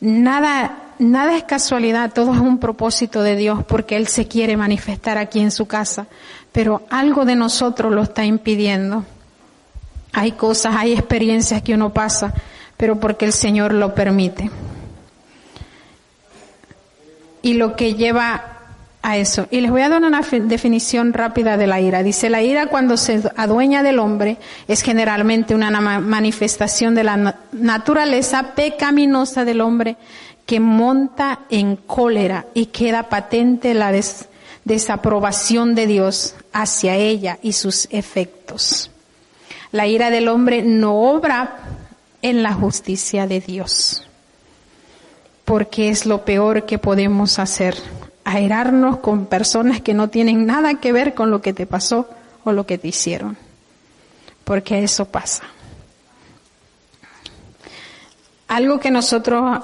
Nada, 0.00 0.92
nada 0.98 1.36
es 1.36 1.42
casualidad, 1.42 2.12
todo 2.12 2.32
es 2.32 2.40
un 2.40 2.58
propósito 2.58 3.22
de 3.22 3.36
Dios 3.36 3.64
porque 3.64 3.96
Él 3.96 4.06
se 4.06 4.28
quiere 4.28 4.56
manifestar 4.56 5.18
aquí 5.18 5.40
en 5.40 5.50
su 5.50 5.66
casa, 5.66 6.06
pero 6.52 6.82
algo 6.88 7.24
de 7.24 7.34
nosotros 7.34 7.92
lo 7.92 8.02
está 8.02 8.24
impidiendo. 8.24 9.04
Hay 10.18 10.32
cosas, 10.32 10.74
hay 10.76 10.94
experiencias 10.94 11.62
que 11.62 11.74
uno 11.74 11.92
pasa, 11.92 12.34
pero 12.76 12.98
porque 12.98 13.24
el 13.24 13.32
Señor 13.32 13.72
lo 13.72 13.94
permite. 13.94 14.50
Y 17.40 17.54
lo 17.54 17.76
que 17.76 17.94
lleva 17.94 18.56
a 19.00 19.16
eso. 19.16 19.46
Y 19.52 19.60
les 19.60 19.70
voy 19.70 19.82
a 19.82 19.88
dar 19.88 20.02
una 20.02 20.22
definición 20.22 21.12
rápida 21.12 21.56
de 21.56 21.68
la 21.68 21.80
ira. 21.80 22.02
Dice, 22.02 22.30
la 22.30 22.42
ira 22.42 22.66
cuando 22.66 22.96
se 22.96 23.22
adueña 23.36 23.84
del 23.84 24.00
hombre 24.00 24.38
es 24.66 24.82
generalmente 24.82 25.54
una 25.54 25.70
manifestación 25.70 26.96
de 26.96 27.04
la 27.04 27.36
naturaleza 27.52 28.54
pecaminosa 28.56 29.44
del 29.44 29.60
hombre 29.60 29.98
que 30.46 30.58
monta 30.58 31.42
en 31.48 31.76
cólera 31.76 32.46
y 32.54 32.66
queda 32.66 33.04
patente 33.04 33.72
la 33.72 33.92
desaprobación 34.64 35.76
de 35.76 35.86
Dios 35.86 36.34
hacia 36.52 36.96
ella 36.96 37.38
y 37.40 37.52
sus 37.52 37.86
efectos. 37.92 38.90
La 39.70 39.86
ira 39.86 40.10
del 40.10 40.28
hombre 40.28 40.62
no 40.62 40.94
obra 40.94 41.58
en 42.22 42.42
la 42.42 42.54
justicia 42.54 43.26
de 43.26 43.40
Dios, 43.40 44.02
porque 45.44 45.90
es 45.90 46.06
lo 46.06 46.24
peor 46.24 46.64
que 46.64 46.78
podemos 46.78 47.38
hacer, 47.38 47.76
airarnos 48.24 48.98
con 48.98 49.26
personas 49.26 49.80
que 49.80 49.94
no 49.94 50.08
tienen 50.08 50.46
nada 50.46 50.80
que 50.80 50.92
ver 50.92 51.14
con 51.14 51.30
lo 51.30 51.42
que 51.42 51.52
te 51.52 51.66
pasó 51.66 52.08
o 52.44 52.52
lo 52.52 52.66
que 52.66 52.78
te 52.78 52.88
hicieron, 52.88 53.36
porque 54.44 54.82
eso 54.82 55.04
pasa. 55.04 55.44
Algo 58.48 58.80
que 58.80 58.90
nosotros 58.90 59.60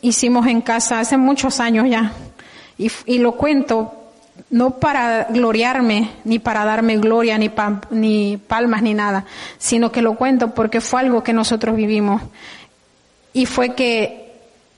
hicimos 0.00 0.46
en 0.46 0.60
casa 0.60 1.00
hace 1.00 1.16
muchos 1.16 1.58
años 1.58 1.86
ya, 1.90 2.12
y, 2.78 2.90
y 3.06 3.18
lo 3.18 3.32
cuento 3.32 4.03
no 4.50 4.78
para 4.78 5.24
gloriarme, 5.24 6.10
ni 6.24 6.38
para 6.38 6.64
darme 6.64 6.96
gloria, 6.98 7.38
ni, 7.38 7.50
ni 7.90 8.36
palmas, 8.36 8.82
ni 8.82 8.94
nada, 8.94 9.24
sino 9.58 9.90
que 9.90 10.02
lo 10.02 10.14
cuento 10.14 10.54
porque 10.54 10.80
fue 10.80 11.00
algo 11.00 11.22
que 11.22 11.32
nosotros 11.32 11.76
vivimos. 11.76 12.22
Y 13.32 13.46
fue 13.46 13.74
que 13.74 14.32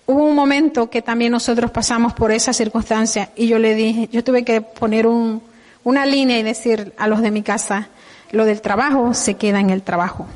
hubo 0.06 0.24
un 0.24 0.34
momento 0.34 0.88
que 0.88 1.02
también 1.02 1.32
nosotros 1.32 1.70
pasamos 1.70 2.14
por 2.14 2.32
esa 2.32 2.52
circunstancia 2.52 3.30
y 3.36 3.48
yo 3.48 3.58
le 3.58 3.74
dije, 3.74 4.08
yo 4.12 4.24
tuve 4.24 4.44
que 4.44 4.60
poner 4.60 5.06
un, 5.06 5.42
una 5.84 6.06
línea 6.06 6.38
y 6.38 6.42
decir 6.42 6.94
a 6.96 7.06
los 7.06 7.20
de 7.20 7.30
mi 7.30 7.42
casa, 7.42 7.88
lo 8.32 8.44
del 8.44 8.60
trabajo 8.60 9.14
se 9.14 9.34
queda 9.34 9.60
en 9.60 9.70
el 9.70 9.82
trabajo. 9.82 10.26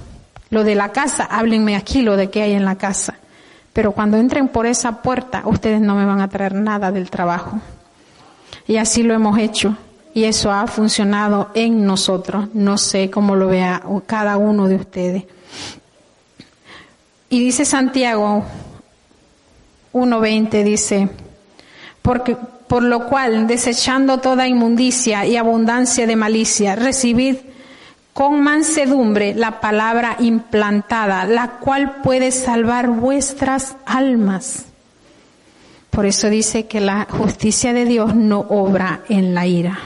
Lo 0.51 0.65
de 0.65 0.75
la 0.75 0.91
casa, 0.91 1.25
háblenme 1.25 1.77
aquí 1.77 2.03
lo 2.03 2.17
de 2.17 2.29
qué 2.29 2.43
hay 2.43 2.53
en 2.53 2.65
la 2.65 2.77
casa. 2.77 3.15
Pero 3.73 3.93
cuando 3.93 4.17
entren 4.17 4.49
por 4.49 4.67
esa 4.67 5.01
puerta, 5.01 5.43
ustedes 5.45 5.81
no 5.81 5.95
me 5.95 6.05
van 6.05 6.21
a 6.21 6.29
traer 6.29 6.55
nada 6.55 6.91
del 6.91 7.09
trabajo. 7.09 7.61
Y 8.71 8.77
así 8.77 9.03
lo 9.03 9.15
hemos 9.15 9.37
hecho. 9.37 9.77
Y 10.15 10.23
eso 10.23 10.53
ha 10.53 10.65
funcionado 10.69 11.51
en 11.55 11.85
nosotros. 11.85 12.51
No 12.55 12.79
sé 12.79 13.11
cómo 13.11 13.35
lo 13.35 13.49
vea 13.49 13.83
cada 14.07 14.37
uno 14.37 14.69
de 14.69 14.77
ustedes. 14.77 15.25
Y 17.31 17.41
dice 17.41 17.65
Santiago 17.65 18.45
1.20, 19.93 20.63
dice, 20.63 21.09
porque, 22.01 22.37
por 22.69 22.85
lo 22.85 23.09
cual, 23.09 23.49
desechando 23.49 24.19
toda 24.19 24.47
inmundicia 24.47 25.27
y 25.27 25.37
abundancia 25.37 26.07
de 26.07 26.15
malicia, 26.15 26.77
recibid 26.77 27.39
con 28.13 28.41
mansedumbre 28.41 29.35
la 29.35 29.61
palabra 29.61 30.15
implantada, 30.21 31.25
la 31.25 31.59
cual 31.59 32.03
puede 32.05 32.31
salvar 32.31 32.89
vuestras 32.89 33.75
almas. 33.85 34.70
Por 35.91 36.07
eso 36.07 36.31
dice 36.31 36.67
que 36.67 36.81
la 36.81 37.07
justicia 37.11 37.73
de 37.73 37.85
Dios 37.85 38.15
no 38.15 38.41
obra 38.49 39.03
en 39.09 39.35
la 39.35 39.47
ira. 39.47 39.81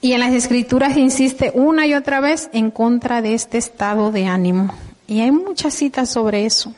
Y 0.00 0.14
en 0.14 0.20
las 0.20 0.32
escrituras 0.32 0.96
insiste 0.96 1.52
una 1.54 1.86
y 1.86 1.94
otra 1.94 2.20
vez 2.20 2.48
en 2.54 2.70
contra 2.70 3.20
de 3.20 3.34
este 3.34 3.58
estado 3.58 4.10
de 4.10 4.26
ánimo. 4.26 4.72
Y 5.06 5.20
hay 5.20 5.30
muchas 5.30 5.74
citas 5.74 6.08
sobre 6.08 6.46
eso, 6.46 6.72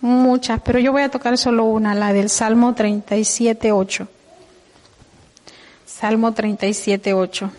muchas, 0.00 0.60
pero 0.62 0.80
yo 0.80 0.90
voy 0.90 1.02
a 1.02 1.10
tocar 1.10 1.38
solo 1.38 1.64
una, 1.64 1.94
la 1.94 2.12
del 2.12 2.28
Salmo 2.28 2.74
37, 2.74 3.70
8. 3.70 4.08
Salmo 5.86 6.32
37, 6.32 7.14
8. 7.14 7.50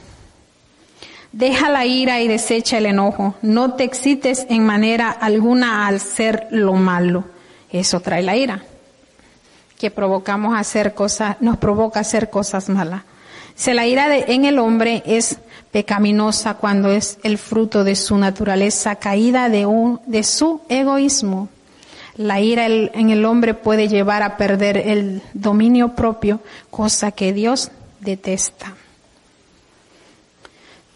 Deja 1.32 1.70
la 1.70 1.86
ira 1.86 2.20
y 2.20 2.28
desecha 2.28 2.80
el 2.80 2.88
enojo. 2.88 3.36
No 3.42 3.76
te 3.76 3.86
excites 3.86 4.46
en 4.50 4.66
manera 4.66 5.10
alguna 5.10 5.88
al 5.88 6.02
ser 6.02 6.48
lo 6.52 6.74
malo. 6.74 7.24
Eso 7.72 8.02
trae 8.02 8.22
la 8.22 8.36
ira 8.36 8.64
que 9.78 9.92
provocamos 9.92 10.58
hacer 10.58 10.94
cosas, 10.94 11.38
nos 11.40 11.58
provoca 11.58 12.00
hacer 12.00 12.30
cosas 12.30 12.70
malas. 12.70 13.04
Se 13.56 13.74
la 13.74 13.88
ira 13.88 14.18
en 14.18 14.46
el 14.46 14.60
hombre 14.60 15.02
es 15.06 15.38
pecaminosa 15.72 16.56
cuando 16.56 16.90
es 16.92 17.18
el 17.24 17.38
fruto 17.38 17.84
de 17.84 17.96
su 17.96 18.18
naturaleza 18.18 18.96
caída 18.96 19.50
de 19.50 19.66
un, 19.66 20.02
de 20.06 20.24
su 20.24 20.62
egoísmo. 20.70 21.50
La 22.18 22.40
ira 22.40 22.66
en 22.66 23.10
el 23.10 23.26
hombre 23.26 23.54
puede 23.54 23.88
llevar 23.88 24.24
a 24.24 24.38
perder 24.38 24.78
el 24.78 25.22
dominio 25.34 25.96
propio, 25.96 26.42
cosa 26.70 27.12
que 27.12 27.34
Dios 27.34 27.72
detesta. 28.00 28.74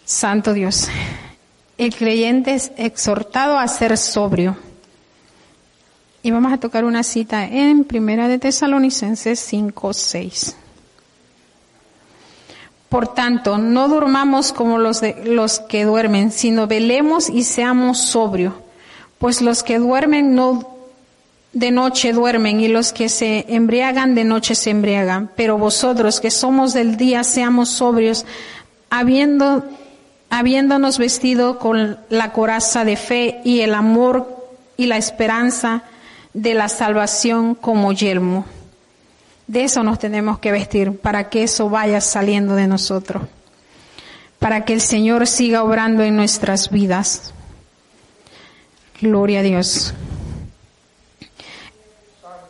Santo 0.05 0.53
Dios, 0.53 0.87
el 1.77 1.95
creyente 1.95 2.55
es 2.55 2.71
exhortado 2.77 3.57
a 3.57 3.67
ser 3.67 3.97
sobrio 3.97 4.57
y 6.21 6.31
vamos 6.31 6.51
a 6.51 6.57
tocar 6.57 6.83
una 6.83 7.03
cita 7.03 7.45
en 7.45 7.85
Primera 7.85 8.27
de 8.27 8.39
Tesalonicenses 8.39 9.39
5, 9.39 9.93
6. 9.93 10.55
Por 12.89 13.13
tanto, 13.13 13.57
no 13.57 13.87
durmamos 13.87 14.51
como 14.51 14.79
los, 14.79 14.99
de, 14.99 15.23
los 15.25 15.59
que 15.59 15.85
duermen, 15.85 16.31
sino 16.31 16.67
velemos 16.67 17.29
y 17.29 17.43
seamos 17.43 17.99
sobrios. 17.99 18.53
Pues 19.19 19.41
los 19.41 19.63
que 19.63 19.79
duermen 19.79 20.35
no 20.35 20.77
de 21.53 21.71
noche 21.71 22.13
duermen 22.13 22.61
y 22.61 22.67
los 22.67 22.93
que 22.93 23.09
se 23.09 23.45
embriagan 23.49 24.15
de 24.15 24.23
noche 24.23 24.55
se 24.55 24.71
embriagan. 24.71 25.29
Pero 25.35 25.57
vosotros 25.57 26.19
que 26.19 26.31
somos 26.31 26.73
del 26.73 26.97
día 26.97 27.23
seamos 27.23 27.69
sobrios, 27.69 28.25
habiendo, 28.89 29.63
habiéndonos 30.29 30.97
vestido 30.97 31.59
con 31.59 31.97
la 32.09 32.33
coraza 32.33 32.85
de 32.85 32.97
fe 32.97 33.41
y 33.45 33.61
el 33.61 33.73
amor 33.73 34.47
y 34.77 34.87
la 34.87 34.97
esperanza 34.97 35.83
de 36.33 36.53
la 36.53 36.69
salvación 36.69 37.55
como 37.55 37.91
yelmo. 37.91 38.45
De 39.47 39.63
eso 39.63 39.83
nos 39.83 39.97
tenemos 39.97 40.39
que 40.39 40.51
vestir 40.51 40.97
para 40.97 41.29
que 41.29 41.43
eso 41.43 41.69
vaya 41.69 42.01
saliendo 42.01 42.55
de 42.55 42.67
nosotros, 42.67 43.23
para 44.37 44.63
que 44.63 44.73
el 44.73 44.81
Señor 44.81 45.25
siga 45.27 45.63
obrando 45.63 46.03
en 46.03 46.15
nuestras 46.15 46.69
vidas. 46.69 47.33
Gloria 49.01 49.39
a 49.39 49.43
Dios. 49.43 49.93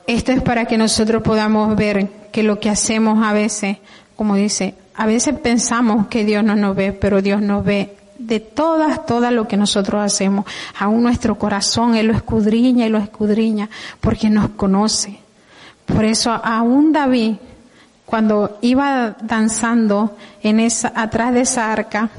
Esto 0.08 0.32
es 0.32 0.42
para 0.42 0.66
que 0.66 0.78
nosotros 0.78 1.22
podamos 1.22 1.76
ver 1.76 2.10
que 2.32 2.44
lo 2.44 2.60
que 2.60 2.70
hacemos 2.70 3.24
a 3.24 3.32
veces, 3.32 3.78
como 4.16 4.36
dice, 4.36 4.74
a 4.96 5.06
veces 5.06 5.38
pensamos 5.40 6.08
que 6.08 6.26
Dios 6.26 6.44
no 6.44 6.56
nos 6.56 6.76
ve, 6.76 6.92
pero 6.92 7.22
Dios 7.22 7.42
nos 7.42 7.64
ve 7.64 7.96
de 8.20 8.40
todas, 8.40 9.06
todas 9.06 9.34
lo 9.34 9.48
que 9.48 9.58
nosotros 9.58 10.04
hacemos. 10.04 10.46
Aún 10.78 11.02
nuestro 11.02 11.40
corazón, 11.40 11.96
Él 11.96 12.08
lo 12.08 12.14
escudriña 12.14 12.86
y 12.86 12.90
lo 12.90 13.00
escudriña 13.00 13.70
porque 14.02 14.30
nos 14.30 14.50
conoce. 14.50 15.20
Por 15.86 16.06
eso 16.06 16.32
aún 16.32 16.92
David, 16.92 17.38
cuando 18.06 18.60
iba 18.62 19.16
danzando 19.22 20.16
en 20.44 20.60
esa, 20.60 20.92
atrás 20.96 21.34
de 21.34 21.42
esa 21.42 21.72
arca, 21.72 22.10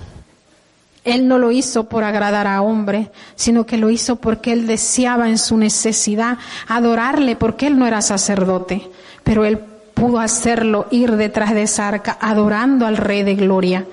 él 1.04 1.28
no 1.28 1.38
lo 1.38 1.50
hizo 1.50 1.88
por 1.88 2.04
agradar 2.04 2.46
a 2.46 2.62
hombre, 2.62 3.10
sino 3.34 3.64
que 3.64 3.78
lo 3.78 3.90
hizo 3.90 4.16
porque 4.16 4.52
él 4.52 4.66
deseaba 4.66 5.28
en 5.28 5.38
su 5.38 5.56
necesidad 5.56 6.38
adorarle, 6.68 7.36
porque 7.36 7.66
él 7.68 7.78
no 7.78 7.86
era 7.86 8.02
sacerdote, 8.02 8.88
pero 9.24 9.44
él 9.44 9.58
pudo 9.94 10.18
hacerlo 10.18 10.86
ir 10.90 11.16
detrás 11.16 11.54
de 11.54 11.62
esa 11.62 11.88
arca 11.88 12.18
adorando 12.20 12.86
al 12.86 12.96
Rey 12.96 13.22
de 13.22 13.34
Gloria. 13.34 13.86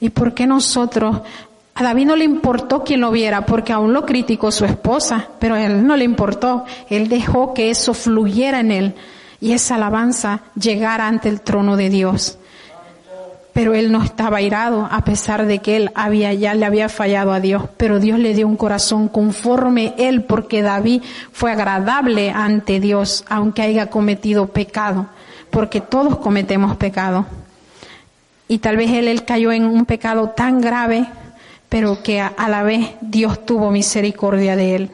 ¿Y 0.00 0.10
por 0.10 0.34
qué 0.34 0.46
nosotros 0.46 1.20
a 1.78 1.84
David 1.84 2.06
no 2.06 2.16
le 2.16 2.24
importó 2.24 2.82
quien 2.82 3.00
lo 3.00 3.12
viera, 3.12 3.46
porque 3.46 3.72
aún 3.72 3.92
lo 3.92 4.04
criticó 4.04 4.50
su 4.50 4.64
esposa, 4.64 5.28
pero 5.38 5.54
a 5.54 5.64
él 5.64 5.86
no 5.86 5.96
le 5.96 6.02
importó. 6.02 6.64
Él 6.90 7.08
dejó 7.08 7.54
que 7.54 7.70
eso 7.70 7.94
fluyera 7.94 8.58
en 8.58 8.72
él 8.72 8.94
y 9.40 9.52
esa 9.52 9.76
alabanza 9.76 10.40
llegara 10.60 11.06
ante 11.06 11.28
el 11.28 11.40
trono 11.40 11.76
de 11.76 11.88
Dios. 11.88 12.36
Pero 13.52 13.74
él 13.74 13.92
no 13.92 14.02
estaba 14.02 14.38
airado, 14.38 14.88
a 14.90 15.04
pesar 15.04 15.46
de 15.46 15.60
que 15.60 15.76
él 15.76 15.92
había, 15.94 16.34
ya 16.34 16.52
le 16.54 16.66
había 16.66 16.88
fallado 16.88 17.32
a 17.32 17.38
Dios. 17.38 17.66
Pero 17.76 18.00
Dios 18.00 18.18
le 18.18 18.34
dio 18.34 18.48
un 18.48 18.56
corazón 18.56 19.06
conforme 19.06 19.94
él, 19.98 20.24
porque 20.24 20.62
David 20.62 21.02
fue 21.30 21.52
agradable 21.52 22.30
ante 22.30 22.80
Dios, 22.80 23.24
aunque 23.28 23.62
haya 23.62 23.88
cometido 23.88 24.48
pecado, 24.48 25.06
porque 25.50 25.80
todos 25.80 26.18
cometemos 26.18 26.76
pecado. 26.76 27.24
Y 28.48 28.58
tal 28.58 28.76
vez 28.76 28.90
él, 28.90 29.06
él 29.06 29.24
cayó 29.24 29.52
en 29.52 29.64
un 29.64 29.86
pecado 29.86 30.30
tan 30.30 30.60
grave 30.60 31.06
pero 31.68 32.02
que 32.02 32.20
a, 32.20 32.32
la 32.48 32.62
vez 32.62 32.90
Dios 33.00 33.44
tuvo 33.44 33.70
misericordia 33.70 34.56
de 34.56 34.74
él. 34.74 34.90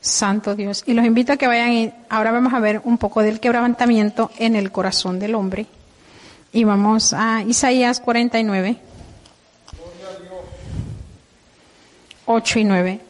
Santo 0.00 0.54
Dios. 0.54 0.82
Y 0.86 0.94
los 0.94 1.04
invito 1.04 1.32
a 1.32 1.36
que 1.36 1.46
vayan 1.46 1.72
y 1.72 1.92
ahora 2.08 2.32
vamos 2.32 2.52
a 2.54 2.60
ver 2.60 2.80
un 2.84 2.98
poco 2.98 3.22
del 3.22 3.40
quebrantamiento 3.40 4.30
en 4.38 4.56
el 4.56 4.72
corazón 4.72 5.18
del 5.18 5.34
hombre. 5.34 5.66
Y 6.52 6.64
vamos 6.64 7.12
a 7.12 7.42
Isaías 7.42 8.00
49, 8.00 8.76
8 12.26 12.58
y 12.58 12.64
9. 12.64 13.00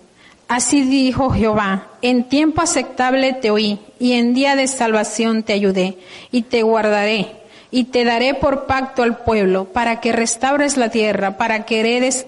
Así 0.49 0.83
dijo 0.83 1.31
Jehová, 1.31 1.89
en 2.03 2.29
tiempo 2.29 2.61
aceptable 2.61 3.33
te 3.33 3.51
oí, 3.51 3.81
y 3.99 4.13
en 4.13 4.35
día 4.35 4.55
de 4.55 4.67
salvación 4.69 5.43
te 5.43 5.55
ayudé, 5.55 5.97
y 6.31 6.43
te 6.43 6.63
guardaré 6.63 7.42
y 7.73 7.85
te 7.85 8.05
daré 8.05 8.35
por 8.35 8.67
pacto 8.67 9.03
al 9.03 9.17
pueblo, 9.25 9.65
para 9.65 10.01
que 10.01 10.13
restaures 10.13 10.77
la 10.77 10.91
tierra, 10.91 11.39
para 11.39 11.65
que 11.65 11.81
heredes, 11.81 12.27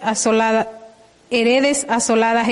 heredes 1.30 1.86
asoladas 1.88 2.48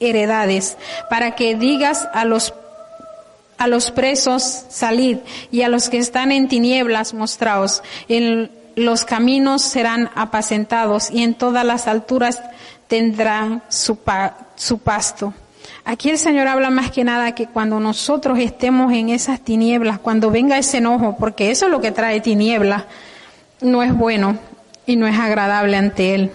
heredades, 0.00 0.76
para 1.08 1.34
que 1.34 1.54
digas 1.54 2.08
a 2.12 2.24
los 2.24 2.52
a 3.56 3.66
los 3.66 3.90
presos 3.90 4.66
salid 4.68 5.18
y 5.50 5.62
a 5.62 5.68
los 5.68 5.88
que 5.88 5.98
están 5.98 6.30
en 6.30 6.48
tinieblas 6.48 7.12
mostraos. 7.14 7.82
En 8.08 8.52
los 8.76 9.04
caminos 9.04 9.62
serán 9.62 10.10
apacentados 10.14 11.10
y 11.10 11.24
en 11.24 11.34
todas 11.34 11.64
las 11.64 11.88
alturas 11.88 12.40
tendrán 12.86 13.62
su, 13.68 13.98
su 14.54 14.78
pasto. 14.78 15.34
Aquí 15.84 16.10
el 16.10 16.18
Señor 16.18 16.48
habla 16.48 16.70
más 16.70 16.90
que 16.90 17.04
nada 17.04 17.34
que 17.34 17.46
cuando 17.46 17.80
nosotros 17.80 18.38
estemos 18.38 18.92
en 18.92 19.08
esas 19.08 19.40
tinieblas, 19.40 19.98
cuando 19.98 20.30
venga 20.30 20.58
ese 20.58 20.78
enojo, 20.78 21.16
porque 21.18 21.50
eso 21.50 21.66
es 21.66 21.70
lo 21.70 21.80
que 21.80 21.92
trae 21.92 22.20
tinieblas, 22.20 22.84
no 23.60 23.82
es 23.82 23.94
bueno 23.94 24.38
y 24.86 24.96
no 24.96 25.06
es 25.06 25.18
agradable 25.18 25.76
ante 25.76 26.14
Él. 26.14 26.30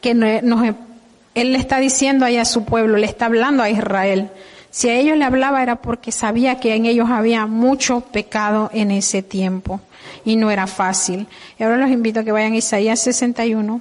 Que 0.00 0.12
Él 0.12 1.52
le 1.52 1.58
está 1.58 1.78
diciendo 1.78 2.24
ahí 2.24 2.38
a 2.38 2.44
su 2.44 2.64
pueblo, 2.64 2.96
le 2.96 3.06
está 3.06 3.26
hablando 3.26 3.62
a 3.62 3.70
Israel. 3.70 4.30
Si 4.70 4.88
a 4.88 4.94
ellos 4.94 5.18
le 5.18 5.24
hablaba 5.24 5.62
era 5.62 5.76
porque 5.76 6.12
sabía 6.12 6.60
que 6.60 6.74
en 6.74 6.86
ellos 6.86 7.10
había 7.10 7.46
mucho 7.46 8.00
pecado 8.00 8.70
en 8.72 8.92
ese 8.92 9.22
tiempo 9.22 9.80
y 10.24 10.36
no 10.36 10.50
era 10.50 10.66
fácil. 10.66 11.26
Y 11.58 11.64
ahora 11.64 11.76
los 11.76 11.90
invito 11.90 12.20
a 12.20 12.24
que 12.24 12.32
vayan 12.32 12.52
a 12.52 12.56
Isaías 12.56 13.00
61, 13.00 13.80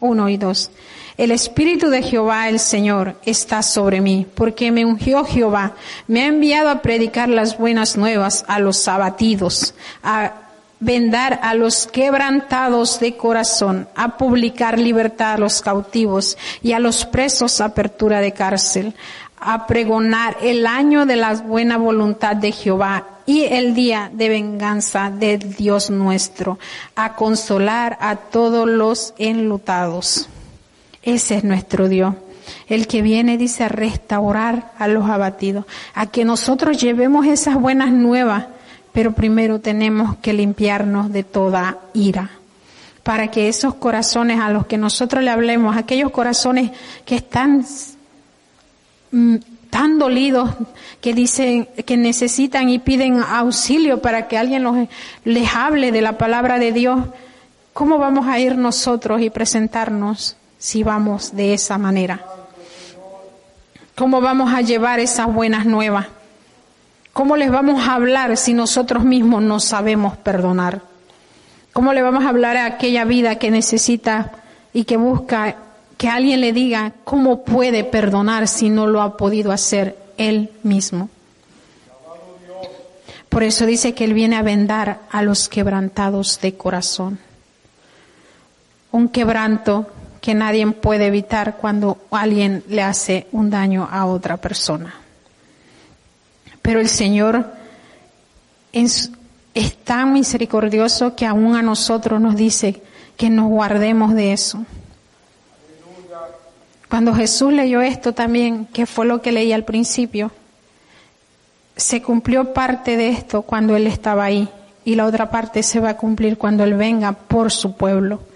1 0.00 0.28
y 0.28 0.36
2. 0.36 0.70
El 1.18 1.32
Espíritu 1.32 1.90
de 1.90 2.00
Jehová 2.00 2.48
el 2.48 2.60
Señor 2.60 3.16
está 3.24 3.64
sobre 3.64 4.00
mí, 4.00 4.24
porque 4.36 4.70
me 4.70 4.84
ungió 4.84 5.24
Jehová, 5.24 5.72
me 6.06 6.22
ha 6.22 6.26
enviado 6.26 6.70
a 6.70 6.80
predicar 6.80 7.28
las 7.28 7.58
buenas 7.58 7.96
nuevas 7.96 8.44
a 8.46 8.60
los 8.60 8.86
abatidos, 8.86 9.74
a 10.04 10.34
vendar 10.78 11.40
a 11.42 11.54
los 11.54 11.88
quebrantados 11.88 13.00
de 13.00 13.16
corazón, 13.16 13.88
a 13.96 14.16
publicar 14.16 14.78
libertad 14.78 15.32
a 15.32 15.38
los 15.38 15.60
cautivos 15.60 16.38
y 16.62 16.70
a 16.70 16.78
los 16.78 17.04
presos 17.04 17.60
apertura 17.60 18.20
de 18.20 18.30
cárcel, 18.30 18.94
a 19.40 19.66
pregonar 19.66 20.36
el 20.40 20.68
año 20.68 21.04
de 21.04 21.16
la 21.16 21.34
buena 21.34 21.78
voluntad 21.78 22.36
de 22.36 22.52
Jehová 22.52 23.04
y 23.26 23.42
el 23.42 23.74
día 23.74 24.08
de 24.14 24.28
venganza 24.28 25.10
de 25.10 25.38
Dios 25.38 25.90
nuestro, 25.90 26.60
a 26.94 27.16
consolar 27.16 27.98
a 28.00 28.14
todos 28.14 28.68
los 28.68 29.14
enlutados. 29.18 30.28
Ese 31.08 31.36
es 31.36 31.44
nuestro 31.44 31.88
Dios. 31.88 32.14
El 32.68 32.86
que 32.86 33.00
viene, 33.00 33.38
dice, 33.38 33.64
a 33.64 33.68
restaurar 33.68 34.72
a 34.78 34.88
los 34.88 35.08
abatidos, 35.08 35.64
a 35.94 36.04
que 36.04 36.26
nosotros 36.26 36.76
llevemos 36.78 37.24
esas 37.26 37.54
buenas 37.54 37.90
nuevas, 37.92 38.44
pero 38.92 39.12
primero 39.12 39.58
tenemos 39.58 40.18
que 40.18 40.34
limpiarnos 40.34 41.10
de 41.10 41.22
toda 41.22 41.78
ira 41.94 42.30
para 43.04 43.28
que 43.28 43.48
esos 43.48 43.72
corazones 43.76 44.38
a 44.38 44.50
los 44.50 44.66
que 44.66 44.76
nosotros 44.76 45.24
le 45.24 45.30
hablemos, 45.30 45.78
aquellos 45.78 46.10
corazones 46.10 46.72
que 47.06 47.16
están 47.16 47.64
mm, 49.10 49.36
tan 49.70 49.98
dolidos, 49.98 50.50
que 51.00 51.14
dicen 51.14 51.70
que 51.86 51.96
necesitan 51.96 52.68
y 52.68 52.80
piden 52.80 53.22
auxilio 53.22 54.02
para 54.02 54.28
que 54.28 54.36
alguien 54.36 54.90
les 55.24 55.54
hable 55.54 55.90
de 55.90 56.02
la 56.02 56.18
palabra 56.18 56.58
de 56.58 56.72
Dios, 56.72 57.00
¿cómo 57.72 57.96
vamos 57.96 58.26
a 58.26 58.38
ir 58.38 58.58
nosotros 58.58 59.22
y 59.22 59.30
presentarnos 59.30 60.36
si 60.58 60.82
vamos 60.82 61.34
de 61.34 61.54
esa 61.54 61.78
manera? 61.78 62.20
¿Cómo 63.94 64.20
vamos 64.20 64.52
a 64.52 64.60
llevar 64.60 65.00
esas 65.00 65.32
buenas 65.32 65.66
nuevas? 65.66 66.06
¿Cómo 67.12 67.36
les 67.36 67.50
vamos 67.50 67.86
a 67.86 67.94
hablar 67.94 68.36
si 68.36 68.54
nosotros 68.54 69.04
mismos 69.04 69.42
no 69.42 69.58
sabemos 69.58 70.16
perdonar? 70.16 70.82
¿Cómo 71.72 71.92
le 71.92 72.02
vamos 72.02 72.24
a 72.24 72.28
hablar 72.28 72.56
a 72.56 72.66
aquella 72.66 73.04
vida 73.04 73.36
que 73.36 73.50
necesita 73.50 74.32
y 74.72 74.84
que 74.84 74.96
busca 74.96 75.56
que 75.96 76.08
alguien 76.08 76.40
le 76.40 76.52
diga 76.52 76.92
cómo 77.04 77.44
puede 77.44 77.82
perdonar 77.82 78.46
si 78.46 78.70
no 78.70 78.86
lo 78.86 79.02
ha 79.02 79.16
podido 79.16 79.50
hacer 79.50 79.96
él 80.16 80.50
mismo? 80.62 81.08
Por 83.28 83.42
eso 83.42 83.66
dice 83.66 83.94
que 83.94 84.04
Él 84.04 84.14
viene 84.14 84.36
a 84.36 84.42
vendar 84.42 85.00
a 85.10 85.22
los 85.22 85.48
quebrantados 85.48 86.40
de 86.40 86.54
corazón. 86.54 87.18
Un 88.90 89.08
quebranto 89.08 89.86
que 90.28 90.34
nadie 90.34 90.70
puede 90.72 91.06
evitar 91.06 91.56
cuando 91.56 91.96
alguien 92.10 92.62
le 92.68 92.82
hace 92.82 93.26
un 93.32 93.48
daño 93.48 93.88
a 93.90 94.04
otra 94.04 94.36
persona. 94.36 94.94
Pero 96.60 96.80
el 96.80 96.88
Señor 96.90 97.46
es, 98.70 99.10
tan 99.84 100.12
misericordioso 100.12 101.16
que 101.16 101.24
aún 101.24 101.56
a 101.56 101.62
nosotros 101.62 102.20
nos 102.20 102.36
dice 102.36 102.82
que 103.16 103.30
nos 103.30 103.48
guardemos 103.48 104.12
de 104.12 104.34
eso. 104.34 104.66
Cuando 106.90 107.14
Jesús 107.14 107.50
leyó 107.54 107.80
esto 107.80 108.12
también, 108.12 108.66
que 108.66 108.84
fue 108.84 109.06
lo 109.06 109.22
que 109.22 109.32
leí 109.32 109.54
al 109.54 109.64
principio, 109.64 110.30
se 111.74 112.02
cumplió 112.02 112.52
parte 112.52 112.98
de 112.98 113.08
esto 113.08 113.40
cuando 113.40 113.76
Él 113.76 113.86
estaba 113.86 114.24
ahí 114.24 114.46
y 114.84 114.94
la 114.94 115.06
otra 115.06 115.30
parte 115.30 115.62
se 115.62 115.80
va 115.80 115.88
a 115.88 115.96
cumplir 115.96 116.36
cuando 116.36 116.64
Él 116.64 116.74
venga 116.74 117.12
por 117.12 117.50
su 117.50 117.78
pueblo. 117.78 118.27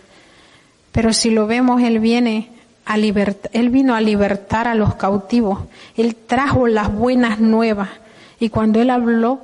Pero 0.93 1.13
si 1.15 1.31
lo 1.31 1.47
vemos, 1.47 1.83
Él 1.83 1.99
viene 1.99 2.51
a 2.85 2.97
libertar, 2.97 3.51
Él 3.55 3.71
vino 3.71 3.95
a 3.95 4.01
libertar 4.01 4.69
a 4.69 4.75
los 4.75 4.95
cautivos. 4.95 5.61
Él 5.97 6.15
trajo 6.15 6.69
las 6.69 6.93
buenas 6.93 7.41
nuevas. 7.41 7.89
Y 8.39 8.51
cuando 8.51 8.81
Él 8.81 8.91
habló, 8.91 9.41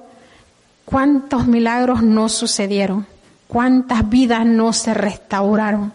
cuántos 0.84 1.46
milagros 1.46 2.02
no 2.02 2.28
sucedieron, 2.28 3.06
cuántas 3.46 4.08
vidas 4.08 4.44
no 4.44 4.72
se 4.72 4.92
restauraron. 4.92 5.92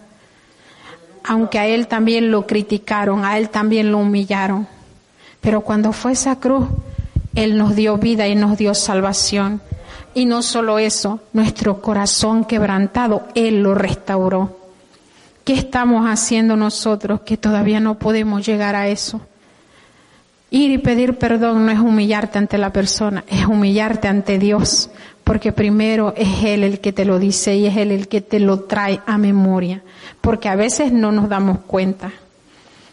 Aunque 1.23 1.59
a 1.59 1.67
Él 1.67 1.87
también 1.87 2.31
lo 2.31 2.47
criticaron, 2.47 3.23
a 3.23 3.37
Él 3.37 3.49
también 3.49 3.91
lo 3.91 3.99
humillaron. 3.99 4.67
Pero 5.39 5.61
cuando 5.61 5.93
fue 5.93 6.13
esa 6.13 6.39
cruz, 6.39 6.67
Él 7.35 7.57
nos 7.57 7.75
dio 7.75 7.97
vida 7.97 8.27
y 8.27 8.35
nos 8.35 8.57
dio 8.57 8.73
salvación. 8.73 9.61
Y 10.15 10.25
no 10.25 10.41
solo 10.41 10.79
eso, 10.79 11.21
nuestro 11.33 11.81
corazón 11.81 12.45
quebrantado, 12.45 13.27
Él 13.35 13.61
lo 13.61 13.75
restauró. 13.75 14.62
¿Qué 15.43 15.53
estamos 15.53 16.05
haciendo 16.07 16.55
nosotros 16.55 17.21
que 17.21 17.35
todavía 17.35 17.81
no 17.81 17.95
podemos 17.95 18.45
llegar 18.45 18.75
a 18.75 18.87
eso? 18.87 19.19
Ir 20.49 20.71
y 20.71 20.77
pedir 20.77 21.17
perdón 21.17 21.65
no 21.65 21.71
es 21.71 21.79
humillarte 21.79 22.37
ante 22.37 22.57
la 22.57 22.71
persona, 22.71 23.25
es 23.27 23.45
humillarte 23.45 24.07
ante 24.07 24.39
Dios, 24.39 24.89
porque 25.23 25.51
primero 25.51 26.13
es 26.15 26.43
Él 26.43 26.63
el 26.63 26.79
que 26.79 26.93
te 26.93 27.05
lo 27.05 27.19
dice 27.19 27.55
y 27.55 27.65
es 27.65 27.75
Él 27.75 27.91
el 27.91 28.07
que 28.07 28.21
te 28.21 28.39
lo 28.39 28.61
trae 28.61 29.01
a 29.05 29.17
memoria, 29.17 29.81
porque 30.21 30.47
a 30.47 30.55
veces 30.55 30.93
no 30.93 31.11
nos 31.11 31.27
damos 31.27 31.59
cuenta, 31.59 32.11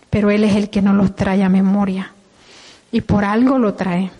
pero 0.08 0.30
Él 0.30 0.42
es 0.42 0.56
el 0.56 0.70
que 0.70 0.82
nos 0.82 0.96
los 0.96 1.14
trae 1.14 1.44
a 1.44 1.48
memoria 1.48 2.12
y 2.90 3.02
por 3.02 3.24
algo 3.24 3.58
lo 3.58 3.74
trae, 3.74 4.10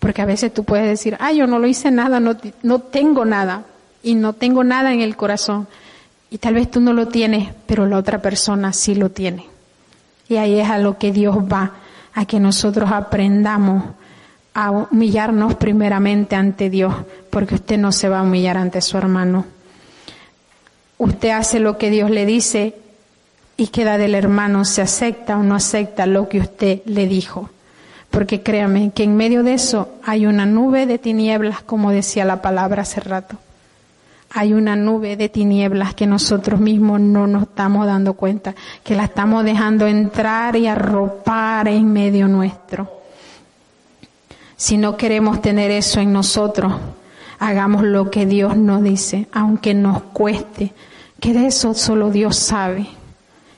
porque 0.00 0.20
a 0.20 0.26
veces 0.26 0.52
tú 0.52 0.64
puedes 0.64 0.86
decir, 0.86 1.16
ah, 1.20 1.32
yo 1.32 1.46
no 1.46 1.58
lo 1.58 1.66
hice 1.66 1.90
nada, 1.90 2.20
no, 2.20 2.36
no 2.62 2.78
tengo 2.80 3.24
nada 3.24 3.64
y 4.02 4.16
no 4.16 4.34
tengo 4.34 4.64
nada 4.64 4.92
en 4.92 5.00
el 5.00 5.16
corazón, 5.16 5.66
y 6.30 6.38
tal 6.38 6.54
vez 6.54 6.70
tú 6.70 6.80
no 6.80 6.92
lo 6.92 7.08
tienes, 7.08 7.52
pero 7.66 7.86
la 7.86 7.98
otra 7.98 8.22
persona 8.22 8.72
sí 8.72 8.94
lo 8.94 9.10
tiene. 9.10 9.46
Y 10.28 10.36
ahí 10.36 10.60
es 10.60 10.70
a 10.70 10.78
lo 10.78 10.96
que 10.96 11.10
Dios 11.10 11.36
va, 11.36 11.72
a 12.14 12.24
que 12.24 12.38
nosotros 12.38 12.90
aprendamos 12.92 13.82
a 14.54 14.70
humillarnos 14.70 15.56
primeramente 15.56 16.36
ante 16.36 16.70
Dios, 16.70 16.94
porque 17.30 17.56
usted 17.56 17.78
no 17.78 17.90
se 17.90 18.08
va 18.08 18.20
a 18.20 18.22
humillar 18.22 18.56
ante 18.56 18.80
su 18.80 18.96
hermano. 18.96 19.44
Usted 20.98 21.30
hace 21.30 21.58
lo 21.58 21.78
que 21.78 21.90
Dios 21.90 22.10
le 22.10 22.26
dice 22.26 22.76
y 23.56 23.68
queda 23.68 23.98
del 23.98 24.14
hermano, 24.14 24.64
se 24.64 24.82
acepta 24.82 25.36
o 25.36 25.42
no 25.42 25.56
acepta 25.56 26.06
lo 26.06 26.28
que 26.28 26.38
usted 26.38 26.82
le 26.84 27.06
dijo. 27.06 27.50
Porque 28.10 28.42
créame 28.42 28.92
que 28.92 29.02
en 29.02 29.16
medio 29.16 29.42
de 29.42 29.54
eso 29.54 29.88
hay 30.04 30.26
una 30.26 30.46
nube 30.46 30.86
de 30.86 30.98
tinieblas, 30.98 31.62
como 31.62 31.90
decía 31.90 32.24
la 32.24 32.40
palabra 32.40 32.82
hace 32.82 33.00
rato 33.00 33.38
hay 34.32 34.52
una 34.52 34.76
nube 34.76 35.16
de 35.16 35.28
tinieblas 35.28 35.94
que 35.94 36.06
nosotros 36.06 36.60
mismos 36.60 37.00
no 37.00 37.26
nos 37.26 37.42
estamos 37.42 37.84
dando 37.86 38.14
cuenta, 38.14 38.54
que 38.84 38.94
la 38.94 39.04
estamos 39.04 39.44
dejando 39.44 39.88
entrar 39.88 40.54
y 40.54 40.68
arropar 40.68 41.66
en 41.66 41.92
medio 41.92 42.28
nuestro. 42.28 42.88
Si 44.56 44.76
no 44.76 44.96
queremos 44.96 45.42
tener 45.42 45.72
eso 45.72 46.00
en 46.00 46.12
nosotros, 46.12 46.72
hagamos 47.40 47.82
lo 47.82 48.10
que 48.10 48.24
Dios 48.24 48.56
nos 48.56 48.84
dice, 48.84 49.26
aunque 49.32 49.74
nos 49.74 50.00
cueste, 50.02 50.72
que 51.18 51.32
de 51.32 51.46
eso 51.46 51.74
solo 51.74 52.10
Dios 52.10 52.36
sabe. 52.36 52.86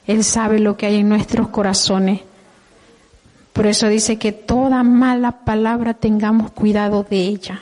Él 0.07 0.25
sabe 0.25 0.59
lo 0.59 0.79
que 0.79 0.87
hay 0.87 0.97
en 0.97 1.09
nuestros 1.09 1.49
corazones. 1.49 2.21
Por 3.53 3.67
eso 3.67 3.89
dice 3.89 4.19
que 4.19 4.33
toda 4.33 4.83
mala 4.83 5.45
palabra 5.45 5.93
tengamos 5.93 6.51
cuidado 6.51 7.05
de 7.09 7.19
ella 7.19 7.61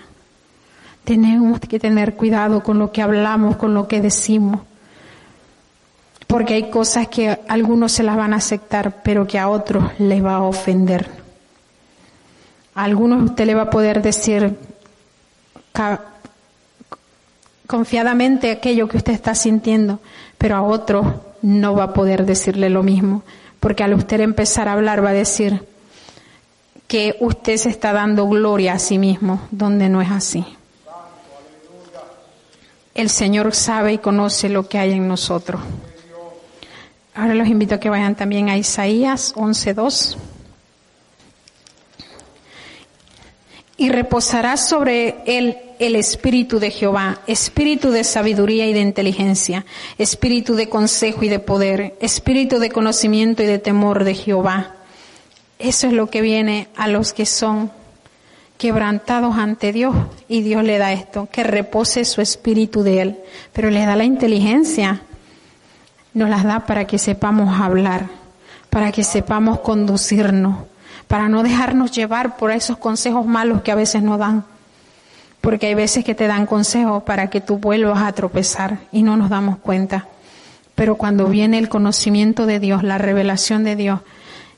tenemos 1.04 1.60
que 1.60 1.78
tener 1.78 2.14
cuidado 2.14 2.62
con 2.62 2.78
lo 2.78 2.92
que 2.92 3.02
hablamos, 3.02 3.56
con 3.56 3.74
lo 3.74 3.88
que 3.88 4.00
decimos. 4.00 4.60
Porque 6.26 6.54
hay 6.54 6.70
cosas 6.70 7.08
que 7.08 7.40
algunos 7.48 7.92
se 7.92 8.02
las 8.02 8.16
van 8.16 8.32
a 8.32 8.36
aceptar, 8.36 9.02
pero 9.02 9.26
que 9.26 9.38
a 9.38 9.48
otros 9.48 9.84
les 9.98 10.24
va 10.24 10.36
a 10.36 10.42
ofender. 10.42 11.08
A 12.74 12.84
algunos 12.84 13.30
usted 13.30 13.46
le 13.46 13.54
va 13.54 13.62
a 13.62 13.70
poder 13.70 14.00
decir 14.00 14.56
confiadamente 17.66 18.50
aquello 18.50 18.88
que 18.88 18.96
usted 18.96 19.12
está 19.12 19.34
sintiendo, 19.34 19.98
pero 20.38 20.56
a 20.56 20.62
otros 20.62 21.06
no 21.42 21.74
va 21.74 21.84
a 21.84 21.94
poder 21.94 22.26
decirle 22.26 22.70
lo 22.70 22.82
mismo. 22.82 23.22
Porque 23.58 23.82
al 23.82 23.94
usted 23.94 24.20
empezar 24.20 24.68
a 24.68 24.74
hablar 24.74 25.04
va 25.04 25.10
a 25.10 25.14
decir 25.14 25.66
que 26.86 27.16
usted 27.20 27.56
se 27.56 27.68
está 27.68 27.92
dando 27.92 28.26
gloria 28.28 28.74
a 28.74 28.78
sí 28.78 28.98
mismo, 28.98 29.40
donde 29.50 29.88
no 29.88 30.00
es 30.00 30.10
así. 30.10 30.44
El 32.94 33.08
Señor 33.10 33.54
sabe 33.54 33.94
y 33.94 33.98
conoce 33.98 34.48
lo 34.48 34.68
que 34.68 34.78
hay 34.78 34.92
en 34.92 35.08
nosotros. 35.08 35.60
Ahora 37.14 37.34
los 37.34 37.48
invito 37.48 37.74
a 37.74 37.80
que 37.80 37.90
vayan 37.90 38.14
también 38.14 38.48
a 38.48 38.56
Isaías 38.56 39.34
11.2. 39.34 40.16
Y 43.76 43.88
reposará 43.88 44.56
sobre 44.56 45.16
él 45.26 45.56
el 45.78 45.96
espíritu 45.96 46.60
de 46.60 46.70
Jehová, 46.70 47.20
espíritu 47.26 47.90
de 47.90 48.04
sabiduría 48.04 48.66
y 48.66 48.74
de 48.74 48.80
inteligencia, 48.80 49.64
espíritu 49.96 50.54
de 50.54 50.68
consejo 50.68 51.24
y 51.24 51.28
de 51.28 51.38
poder, 51.38 51.96
espíritu 52.00 52.58
de 52.58 52.70
conocimiento 52.70 53.42
y 53.42 53.46
de 53.46 53.58
temor 53.58 54.04
de 54.04 54.14
Jehová. 54.14 54.74
Eso 55.58 55.86
es 55.86 55.94
lo 55.94 56.08
que 56.08 56.20
viene 56.20 56.68
a 56.76 56.88
los 56.88 57.14
que 57.14 57.24
son 57.24 57.70
quebrantados 58.60 59.38
ante 59.38 59.72
Dios. 59.72 59.96
Y 60.28 60.42
Dios 60.42 60.62
le 60.62 60.76
da 60.76 60.92
esto, 60.92 61.26
que 61.32 61.42
repose 61.42 62.04
su 62.04 62.20
espíritu 62.20 62.82
de 62.82 63.00
él, 63.00 63.18
pero 63.54 63.70
le 63.70 63.86
da 63.86 63.96
la 63.96 64.04
inteligencia, 64.04 65.00
nos 66.12 66.28
las 66.28 66.44
da 66.44 66.66
para 66.66 66.86
que 66.86 66.98
sepamos 66.98 67.58
hablar, 67.58 68.06
para 68.68 68.92
que 68.92 69.02
sepamos 69.02 69.60
conducirnos, 69.60 70.66
para 71.08 71.30
no 71.30 71.42
dejarnos 71.42 71.90
llevar 71.90 72.36
por 72.36 72.50
esos 72.50 72.76
consejos 72.76 73.24
malos 73.24 73.62
que 73.62 73.72
a 73.72 73.76
veces 73.76 74.02
nos 74.02 74.18
dan, 74.18 74.44
porque 75.40 75.68
hay 75.68 75.74
veces 75.74 76.04
que 76.04 76.14
te 76.14 76.26
dan 76.26 76.44
consejos 76.44 77.02
para 77.04 77.30
que 77.30 77.40
tú 77.40 77.56
vuelvas 77.56 78.02
a 78.02 78.12
tropezar 78.12 78.80
y 78.92 79.02
no 79.02 79.16
nos 79.16 79.30
damos 79.30 79.56
cuenta. 79.56 80.06
Pero 80.74 80.96
cuando 80.96 81.28
viene 81.28 81.56
el 81.56 81.70
conocimiento 81.70 82.44
de 82.44 82.60
Dios, 82.60 82.82
la 82.82 82.98
revelación 82.98 83.64
de 83.64 83.76
Dios, 83.76 84.00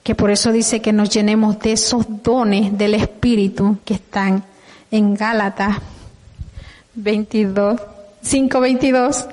que 0.02 0.14
por 0.14 0.30
eso 0.30 0.50
dice 0.52 0.80
que 0.80 0.92
nos 0.92 1.10
llenemos 1.10 1.58
de 1.60 1.72
esos 1.72 2.04
dones 2.22 2.76
del 2.76 2.94
Espíritu 2.94 3.78
que 3.84 3.94
están 3.94 4.44
en 4.90 5.14
Gálatas 5.14 5.78
22, 6.94 7.80
5, 8.20 8.60
22. 8.60 9.26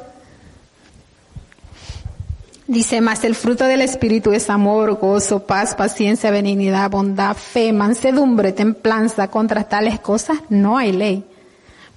Dice, 2.67 3.01
más 3.01 3.23
el 3.23 3.33
fruto 3.33 3.65
del 3.65 3.81
Espíritu 3.81 4.31
es 4.31 4.47
amor, 4.49 4.93
gozo, 4.99 5.47
paz, 5.47 5.73
paciencia, 5.73 6.29
benignidad, 6.29 6.91
bondad, 6.91 7.35
fe, 7.35 7.73
mansedumbre, 7.73 8.51
templanza. 8.51 9.29
Contra 9.29 9.63
tales 9.63 9.99
cosas 9.99 10.37
no 10.49 10.77
hay 10.77 10.91
ley. 10.91 11.25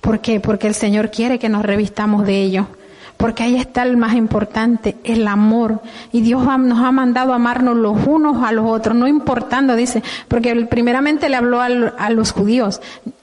¿Por 0.01 0.21
qué? 0.21 0.41
Porque 0.41 0.67
el 0.67 0.75
Señor 0.75 1.11
quiere 1.11 1.39
que 1.39 1.51
nos 1.51 1.63
revistamos 1.63 2.27
de 2.27 2.41
ello 2.41 2.69
porque 3.17 3.45
ahí 3.45 3.57
está 3.57 3.83
el 3.83 3.97
más 3.97 4.15
importante, 4.15 4.97
el 5.05 5.27
amor. 5.29 5.81
Y 6.13 6.23
Dios 6.23 6.45
nos 6.59 6.79
ha 6.85 6.93
mandado 6.93 7.33
a 7.33 7.37
amarnos 7.37 7.77
los 7.77 8.07
unos 8.07 8.43
a 8.43 8.53
los 8.53 8.67
otros, 8.67 8.97
no 8.97 9.07
importando, 9.07 9.77
dice, 9.77 10.03
porque 10.29 10.55
primeramente 10.67 11.29
le 11.29 11.37
habló 11.37 11.61
a 11.61 12.11
los 12.11 12.33
judíos, 12.33 12.81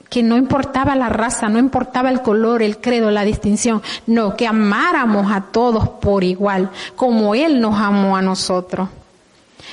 que 0.09 0.23
no 0.23 0.37
importaba 0.37 0.95
la 0.95 1.09
raza, 1.09 1.49
no 1.49 1.59
importaba 1.59 2.09
el 2.09 2.21
color, 2.21 2.63
el 2.63 2.77
credo, 2.77 3.11
la 3.11 3.23
distinción, 3.23 3.81
no, 4.07 4.35
que 4.35 4.47
amáramos 4.47 5.31
a 5.31 5.41
todos 5.41 5.87
por 5.87 6.23
igual, 6.23 6.69
como 6.95 7.35
Él 7.35 7.61
nos 7.61 7.79
amó 7.79 8.17
a 8.17 8.21
nosotros. 8.21 8.89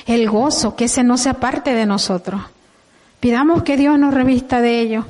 El 0.05 0.29
gozo, 0.29 0.75
que 0.75 0.85
ese 0.85 1.03
no 1.03 1.17
sea 1.17 1.33
parte 1.35 1.73
de 1.73 1.85
nosotros. 1.85 2.41
Pidamos 3.19 3.63
que 3.63 3.77
Dios 3.77 3.97
nos 3.97 4.13
revista 4.13 4.61
de 4.61 4.79
ello. 4.79 5.05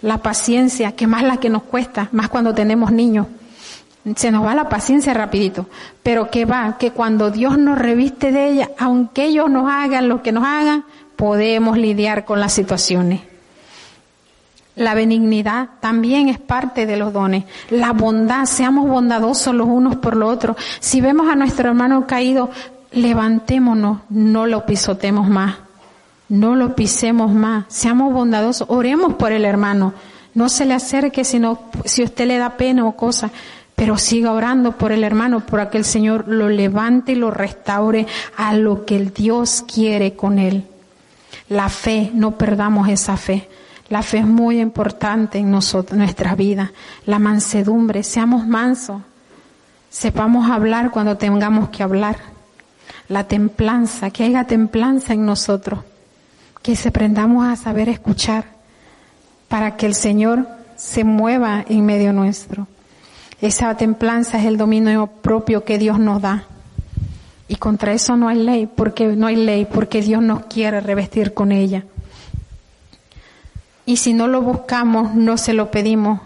La 0.00 0.18
paciencia, 0.18 0.92
que 0.92 1.06
más 1.06 1.22
la 1.22 1.38
que 1.38 1.50
nos 1.50 1.64
cuesta, 1.64 2.08
más 2.12 2.28
cuando 2.28 2.54
tenemos 2.54 2.92
niños 2.92 3.26
se 4.14 4.30
nos 4.30 4.44
va 4.44 4.54
la 4.54 4.68
paciencia 4.68 5.14
rapidito, 5.14 5.66
pero 6.02 6.30
que 6.30 6.44
va, 6.44 6.76
que 6.78 6.92
cuando 6.92 7.30
Dios 7.30 7.58
nos 7.58 7.78
reviste 7.78 8.30
de 8.30 8.50
ella, 8.50 8.70
aunque 8.78 9.24
ellos 9.24 9.50
nos 9.50 9.70
hagan 9.70 10.08
lo 10.08 10.22
que 10.22 10.32
nos 10.32 10.44
hagan, 10.44 10.84
podemos 11.16 11.76
lidiar 11.76 12.24
con 12.24 12.38
las 12.38 12.52
situaciones. 12.52 13.22
La 14.76 14.94
benignidad 14.94 15.70
también 15.80 16.28
es 16.28 16.38
parte 16.38 16.84
de 16.84 16.98
los 16.98 17.12
dones. 17.12 17.44
La 17.70 17.92
bondad, 17.92 18.44
seamos 18.44 18.86
bondadosos 18.86 19.54
los 19.54 19.66
unos 19.66 19.96
por 19.96 20.16
los 20.16 20.32
otros. 20.32 20.56
Si 20.80 21.00
vemos 21.00 21.28
a 21.28 21.34
nuestro 21.34 21.68
hermano 21.68 22.06
caído, 22.06 22.50
levantémonos, 22.92 24.00
no 24.10 24.46
lo 24.46 24.66
pisotemos 24.66 25.28
más. 25.28 25.56
No 26.28 26.56
lo 26.56 26.74
pisemos 26.76 27.32
más. 27.32 27.64
Seamos 27.68 28.12
bondadosos. 28.12 28.68
Oremos 28.68 29.14
por 29.14 29.32
el 29.32 29.46
hermano. 29.46 29.94
No 30.34 30.50
se 30.50 30.66
le 30.66 30.74
acerque 30.74 31.24
sino 31.24 31.58
si 31.86 32.02
usted 32.02 32.26
le 32.26 32.36
da 32.36 32.58
pena 32.58 32.84
o 32.84 32.92
cosa 32.92 33.30
pero 33.76 33.98
siga 33.98 34.32
orando 34.32 34.72
por 34.72 34.90
el 34.90 35.04
hermano, 35.04 35.44
para 35.44 35.68
que 35.68 35.76
el 35.76 35.84
Señor 35.84 36.26
lo 36.26 36.48
levante 36.48 37.12
y 37.12 37.14
lo 37.14 37.30
restaure 37.30 38.06
a 38.36 38.54
lo 38.54 38.86
que 38.86 38.96
el 38.96 39.12
Dios 39.12 39.62
quiere 39.62 40.16
con 40.16 40.38
él. 40.38 40.64
La 41.50 41.68
fe, 41.68 42.10
no 42.14 42.38
perdamos 42.38 42.88
esa 42.88 43.18
fe. 43.18 43.48
La 43.90 44.02
fe 44.02 44.18
es 44.18 44.26
muy 44.26 44.60
importante 44.60 45.38
en 45.38 45.50
nosotros, 45.50 45.96
nuestra 45.96 46.34
vida. 46.34 46.72
La 47.04 47.18
mansedumbre, 47.18 48.02
seamos 48.02 48.46
mansos. 48.46 49.02
Sepamos 49.90 50.50
hablar 50.50 50.90
cuando 50.90 51.18
tengamos 51.18 51.68
que 51.68 51.82
hablar. 51.82 52.16
La 53.08 53.24
templanza, 53.24 54.10
que 54.10 54.24
haya 54.24 54.44
templanza 54.44 55.12
en 55.12 55.26
nosotros. 55.26 55.80
Que 56.62 56.76
se 56.76 56.88
aprendamos 56.88 57.46
a 57.46 57.54
saber 57.56 57.90
escuchar 57.90 58.46
para 59.48 59.76
que 59.76 59.84
el 59.84 59.94
Señor 59.94 60.48
se 60.76 61.04
mueva 61.04 61.62
en 61.68 61.84
medio 61.84 62.14
nuestro. 62.14 62.66
Esa 63.40 63.76
templanza 63.76 64.38
es 64.38 64.46
el 64.46 64.56
dominio 64.56 65.08
propio 65.08 65.64
que 65.64 65.78
Dios 65.78 65.98
nos 65.98 66.22
da. 66.22 66.44
Y 67.48 67.56
contra 67.56 67.92
eso 67.92 68.16
no 68.16 68.28
hay 68.28 68.38
ley, 68.38 68.66
porque 68.66 69.08
no 69.08 69.26
hay 69.26 69.36
ley, 69.36 69.66
porque 69.66 70.00
Dios 70.00 70.22
nos 70.22 70.46
quiere 70.46 70.80
revestir 70.80 71.34
con 71.34 71.52
ella. 71.52 71.84
Y 73.84 73.98
si 73.98 74.14
no 74.14 74.26
lo 74.26 74.40
buscamos, 74.42 75.14
no 75.14 75.36
se 75.36 75.52
lo 75.52 75.70
pedimos, 75.70 76.20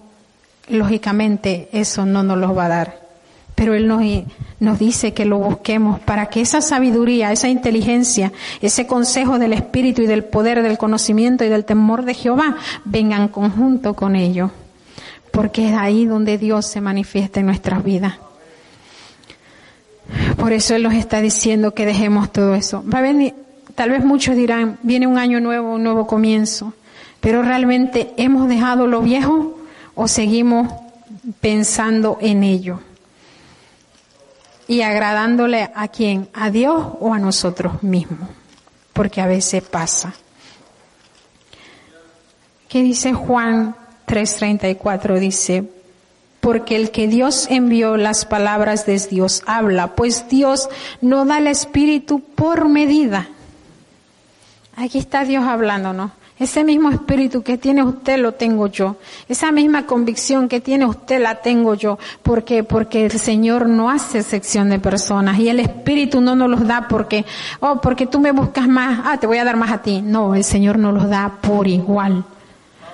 lógicamente 0.69 1.69
eso 1.73 2.07
no 2.07 2.23
nos 2.23 2.39
lo 2.39 2.55
va 2.55 2.67
a 2.67 2.69
dar. 2.69 3.01
Pero 3.55 3.75
Él 3.75 3.87
nos, 3.87 4.03
nos 4.61 4.79
dice 4.79 5.13
que 5.13 5.27
lo 5.27 5.39
busquemos 5.39 6.01
para 6.01 6.27
que 6.27 6.41
esa 6.41 6.63
sabiduría, 6.63 7.33
esa 7.33 7.49
inteligencia, 7.49 8.33
ese 8.63 8.87
consejo 8.87 9.39
del 9.39 9.53
Espíritu 9.53 10.01
y 10.01 10.07
del 10.07 10.25
poder, 10.25 10.63
del 10.63 10.79
conocimiento 10.79 11.45
y 11.45 11.49
del 11.49 11.67
temor 11.67 12.05
de 12.05 12.15
Jehová 12.15 12.57
vengan 12.87 13.29
conjunto 13.29 13.93
con 13.95 14.17
ello 14.17 14.53
porque 15.41 15.71
es 15.71 15.75
ahí 15.75 16.05
donde 16.05 16.37
Dios 16.37 16.67
se 16.67 16.83
manifiesta 16.83 17.41
en 17.41 17.47
nuestras 17.47 17.83
vidas. 17.83 18.19
Por 20.37 20.53
eso 20.53 20.75
Él 20.75 20.83
nos 20.83 20.93
está 20.93 21.23
diciendo 21.23 21.73
que 21.73 21.87
dejemos 21.87 22.31
todo 22.31 22.55
eso. 22.55 22.85
Tal 23.75 23.89
vez 23.89 24.05
muchos 24.05 24.37
dirán, 24.37 24.79
viene 24.83 25.07
un 25.07 25.17
año 25.17 25.41
nuevo, 25.41 25.77
un 25.77 25.83
nuevo 25.83 26.07
comienzo, 26.07 26.75
pero 27.23 27.41
realmente 27.41 28.13
hemos 28.19 28.51
dejado 28.51 28.87
lo 28.87 29.01
viejo 29.01 29.59
o 29.95 30.09
seguimos 30.09 30.75
pensando 31.41 32.19
en 32.21 32.45
ello 32.45 32.81
y 34.69 34.83
agradándole 34.83 35.71
a 35.75 35.89
quién, 35.89 36.29
a 36.35 36.51
Dios 36.51 36.87
o 37.01 37.15
a 37.15 37.19
nosotros 37.19 37.83
mismos, 37.83 38.29
porque 38.93 39.23
a 39.23 39.27
veces 39.27 39.63
pasa. 39.63 40.13
¿Qué 42.69 42.83
dice 42.83 43.15
Juan 43.15 43.80
3:34 44.11 45.21
dice, 45.21 45.65
porque 46.41 46.75
el 46.75 46.91
que 46.91 47.07
Dios 47.07 47.47
envió 47.49 47.97
las 47.97 48.25
palabras 48.25 48.87
de 48.87 48.99
Dios 48.99 49.43
habla, 49.47 49.95
pues 49.95 50.29
Dios 50.29 50.69
no 51.01 51.25
da 51.25 51.39
el 51.39 51.47
espíritu 51.47 52.21
por 52.21 52.69
medida. 52.69 53.29
Aquí 54.77 54.99
está 54.99 55.25
Dios 55.25 55.45
hablando, 55.45 55.93
¿no? 55.93 56.11
Ese 56.41 56.65
mismo 56.65 56.91
espíritu 56.91 57.43
que 57.43 57.59
tiene 57.59 57.85
usted 57.85 58.19
lo 58.19 58.33
tengo 58.33 58.67
yo. 58.67 58.97
Esa 59.29 59.53
misma 59.53 59.85
convicción 59.85 60.49
que 60.49 60.61
tiene 60.61 60.87
usted 60.87 61.21
la 61.21 61.37
tengo 61.37 61.75
yo. 61.75 61.99
¿Por 62.23 62.45
qué? 62.45 62.65
Porque 62.65 63.05
el 63.05 63.13
Señor 63.13 63.69
no 63.69 63.91
hace 63.91 64.23
sección 64.23 64.71
de 64.71 64.79
personas 64.79 65.39
y 65.39 65.51
el 65.51 65.61
espíritu 65.61 66.23
no 66.23 66.35
nos 66.35 66.49
los 66.49 66.67
da 66.67 66.89
porque, 66.89 67.27
oh, 67.61 67.83
porque 67.83 68.07
tú 68.07 68.19
me 68.21 68.33
buscas 68.33 68.67
más, 68.67 69.03
ah, 69.05 69.19
te 69.19 69.27
voy 69.27 69.37
a 69.37 69.45
dar 69.45 69.57
más 69.57 69.71
a 69.71 69.83
ti. 69.83 70.01
No, 70.01 70.35
el 70.35 70.43
Señor 70.43 70.79
nos 70.79 70.95
los 70.95 71.11
da 71.11 71.37
por 71.43 71.69
igual 71.69 72.25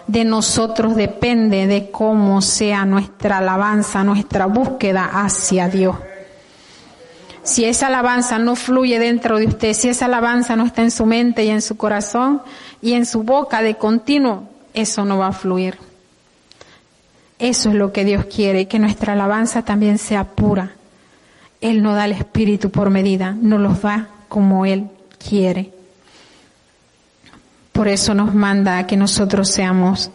de 0.06 0.24
nosotros 0.24 0.94
depende 0.94 1.66
de 1.66 1.90
cómo 1.90 2.40
sea 2.40 2.84
nuestra 2.84 3.38
alabanza, 3.38 4.04
nuestra 4.04 4.46
búsqueda 4.46 5.10
hacia 5.12 5.68
Dios. 5.68 5.96
Si 7.42 7.64
esa 7.64 7.88
alabanza 7.88 8.38
no 8.38 8.56
fluye 8.56 8.98
dentro 8.98 9.38
de 9.38 9.46
usted, 9.46 9.72
si 9.72 9.88
esa 9.88 10.06
alabanza 10.06 10.56
no 10.56 10.66
está 10.66 10.82
en 10.82 10.90
su 10.90 11.06
mente 11.06 11.44
y 11.44 11.50
en 11.50 11.62
su 11.62 11.76
corazón 11.76 12.42
y 12.82 12.94
en 12.94 13.06
su 13.06 13.22
boca 13.22 13.62
de 13.62 13.76
continuo, 13.76 14.48
eso 14.74 15.04
no 15.04 15.18
va 15.18 15.28
a 15.28 15.32
fluir. 15.32 15.78
Eso 17.38 17.68
es 17.68 17.74
lo 17.74 17.92
que 17.92 18.04
Dios 18.04 18.24
quiere, 18.26 18.66
que 18.66 18.78
nuestra 18.78 19.12
alabanza 19.12 19.62
también 19.62 19.98
sea 19.98 20.24
pura. 20.24 20.72
Él 21.60 21.82
no 21.82 21.94
da 21.94 22.06
el 22.06 22.12
Espíritu 22.12 22.70
por 22.70 22.90
medida, 22.90 23.36
no 23.40 23.58
los 23.58 23.82
da 23.82 24.08
como 24.28 24.66
Él 24.66 24.88
quiere. 25.18 25.75
Por 27.76 27.88
eso 27.88 28.14
nos 28.14 28.34
manda 28.34 28.78
a 28.78 28.86
que 28.86 28.96
nosotros 28.96 29.50
seamos 29.50 30.10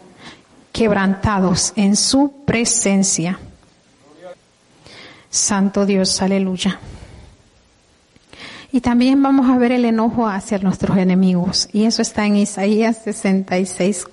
quebrantados 0.72 1.72
en 1.76 1.94
su 1.94 2.32
presencia. 2.44 3.38
Santo 5.30 5.86
Dios, 5.86 6.20
aleluya. 6.20 6.80
Y 8.72 8.80
también 8.80 9.22
vamos 9.22 9.48
a 9.48 9.58
ver 9.58 9.70
el 9.70 9.84
enojo 9.84 10.26
hacia 10.26 10.58
nuestros 10.58 10.98
enemigos. 10.98 11.68
Y 11.72 11.84
eso 11.84 12.02
está 12.02 12.26
en 12.26 12.34
Isaías 12.34 12.98
66, 13.04 14.06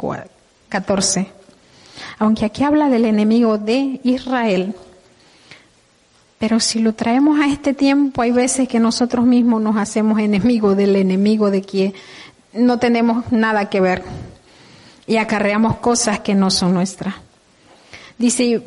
14. 0.70 1.28
Aunque 2.20 2.46
aquí 2.46 2.64
habla 2.64 2.88
del 2.88 3.06
enemigo 3.06 3.58
de 3.58 4.00
Israel, 4.04 4.76
pero 6.38 6.60
si 6.60 6.80
lo 6.80 6.94
traemos 6.94 7.40
a 7.40 7.48
este 7.48 7.74
tiempo, 7.74 8.22
hay 8.22 8.32
veces 8.32 8.68
que 8.68 8.80
nosotros 8.80 9.26
mismos 9.26 9.60
nos 9.60 9.76
hacemos 9.76 10.20
enemigos 10.20 10.78
del 10.78 10.96
enemigo 10.96 11.50
de 11.50 11.64
quien 11.64 11.94
no 12.54 12.80
tenemos 12.80 13.32
nada 13.32 13.70
que 13.70 13.80
ver 13.80 14.04
y 15.08 15.18
acarreamos 15.18 15.78
cosas 15.78 16.20
que 16.20 16.36
no 16.36 16.52
son 16.52 16.74
nuestras. 16.74 17.16
Dice, 18.18 18.62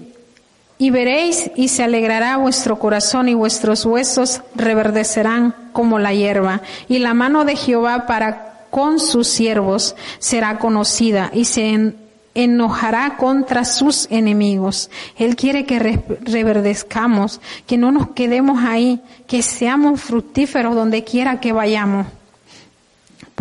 y 0.78 0.90
veréis 0.90 1.50
y 1.54 1.68
se 1.68 1.84
alegrará 1.84 2.36
vuestro 2.36 2.78
corazón 2.78 3.28
y 3.28 3.34
vuestros 3.34 3.84
huesos 3.84 4.42
reverdecerán 4.54 5.54
como 5.72 5.98
la 5.98 6.12
hierba, 6.12 6.62
y 6.88 6.98
la 6.98 7.14
mano 7.14 7.44
de 7.44 7.54
Jehová 7.56 8.06
para 8.06 8.66
con 8.70 8.98
sus 8.98 9.28
siervos 9.28 9.94
será 10.18 10.58
conocida 10.58 11.30
y 11.34 11.44
se 11.44 11.94
enojará 12.34 13.16
contra 13.18 13.64
sus 13.64 14.08
enemigos. 14.10 14.90
Él 15.18 15.36
quiere 15.36 15.66
que 15.66 15.78
reverdezcamos, 15.78 17.40
que 17.66 17.76
no 17.76 17.92
nos 17.92 18.08
quedemos 18.08 18.64
ahí, 18.64 19.00
que 19.26 19.42
seamos 19.42 20.00
fructíferos 20.00 20.74
donde 20.74 21.04
quiera 21.04 21.38
que 21.38 21.52
vayamos. 21.52 22.06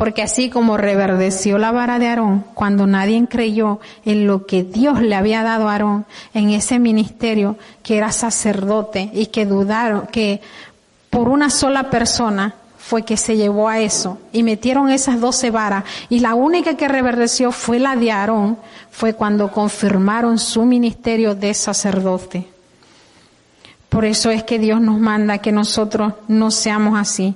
Porque 0.02 0.24
así 0.24 0.50
como 0.50 0.78
reverdeció 0.78 1.60
la 1.60 1.72
vara 1.72 2.00
de 2.00 2.08
Aarón, 2.08 2.44
cuando 2.56 2.88
nadie 2.88 3.24
creyó 3.30 3.80
en 4.04 4.26
lo 4.26 4.48
que 4.48 4.64
Dios 4.64 5.00
le 5.00 5.14
había 5.14 5.44
dado 5.44 5.70
a 5.70 5.74
Aarón 5.74 6.08
en 6.34 6.50
ese 6.50 6.80
ministerio, 6.80 7.56
que 7.84 7.98
era 7.98 8.12
sacerdote, 8.12 9.12
y 9.14 9.28
que 9.28 9.46
dudaron, 9.46 10.08
que 10.08 10.42
por 11.12 11.30
una 11.30 11.52
sola 11.52 11.92
persona 11.92 12.56
fue 12.80 13.04
que 13.04 13.16
se 13.16 13.38
llevó 13.38 13.70
a 13.70 13.78
eso, 13.78 14.18
y 14.34 14.42
metieron 14.42 14.90
esas 14.90 15.20
doce 15.20 15.52
varas, 15.52 15.84
y 16.10 16.18
la 16.18 16.34
única 16.34 16.74
que 16.74 16.88
reverdeció 16.88 17.52
fue 17.52 17.78
la 17.78 17.96
de 17.96 18.12
Aarón, 18.12 18.58
fue 18.90 19.14
cuando 19.14 19.52
confirmaron 19.52 20.40
su 20.40 20.66
ministerio 20.66 21.36
de 21.36 21.54
sacerdote. 21.54 22.48
Por 23.88 24.06
eso 24.06 24.32
es 24.32 24.42
que 24.42 24.58
Dios 24.58 24.82
nos 24.82 25.00
manda 25.00 25.38
que 25.38 25.52
nosotros 25.52 26.14
no 26.28 26.50
seamos 26.50 27.00
así, 27.00 27.36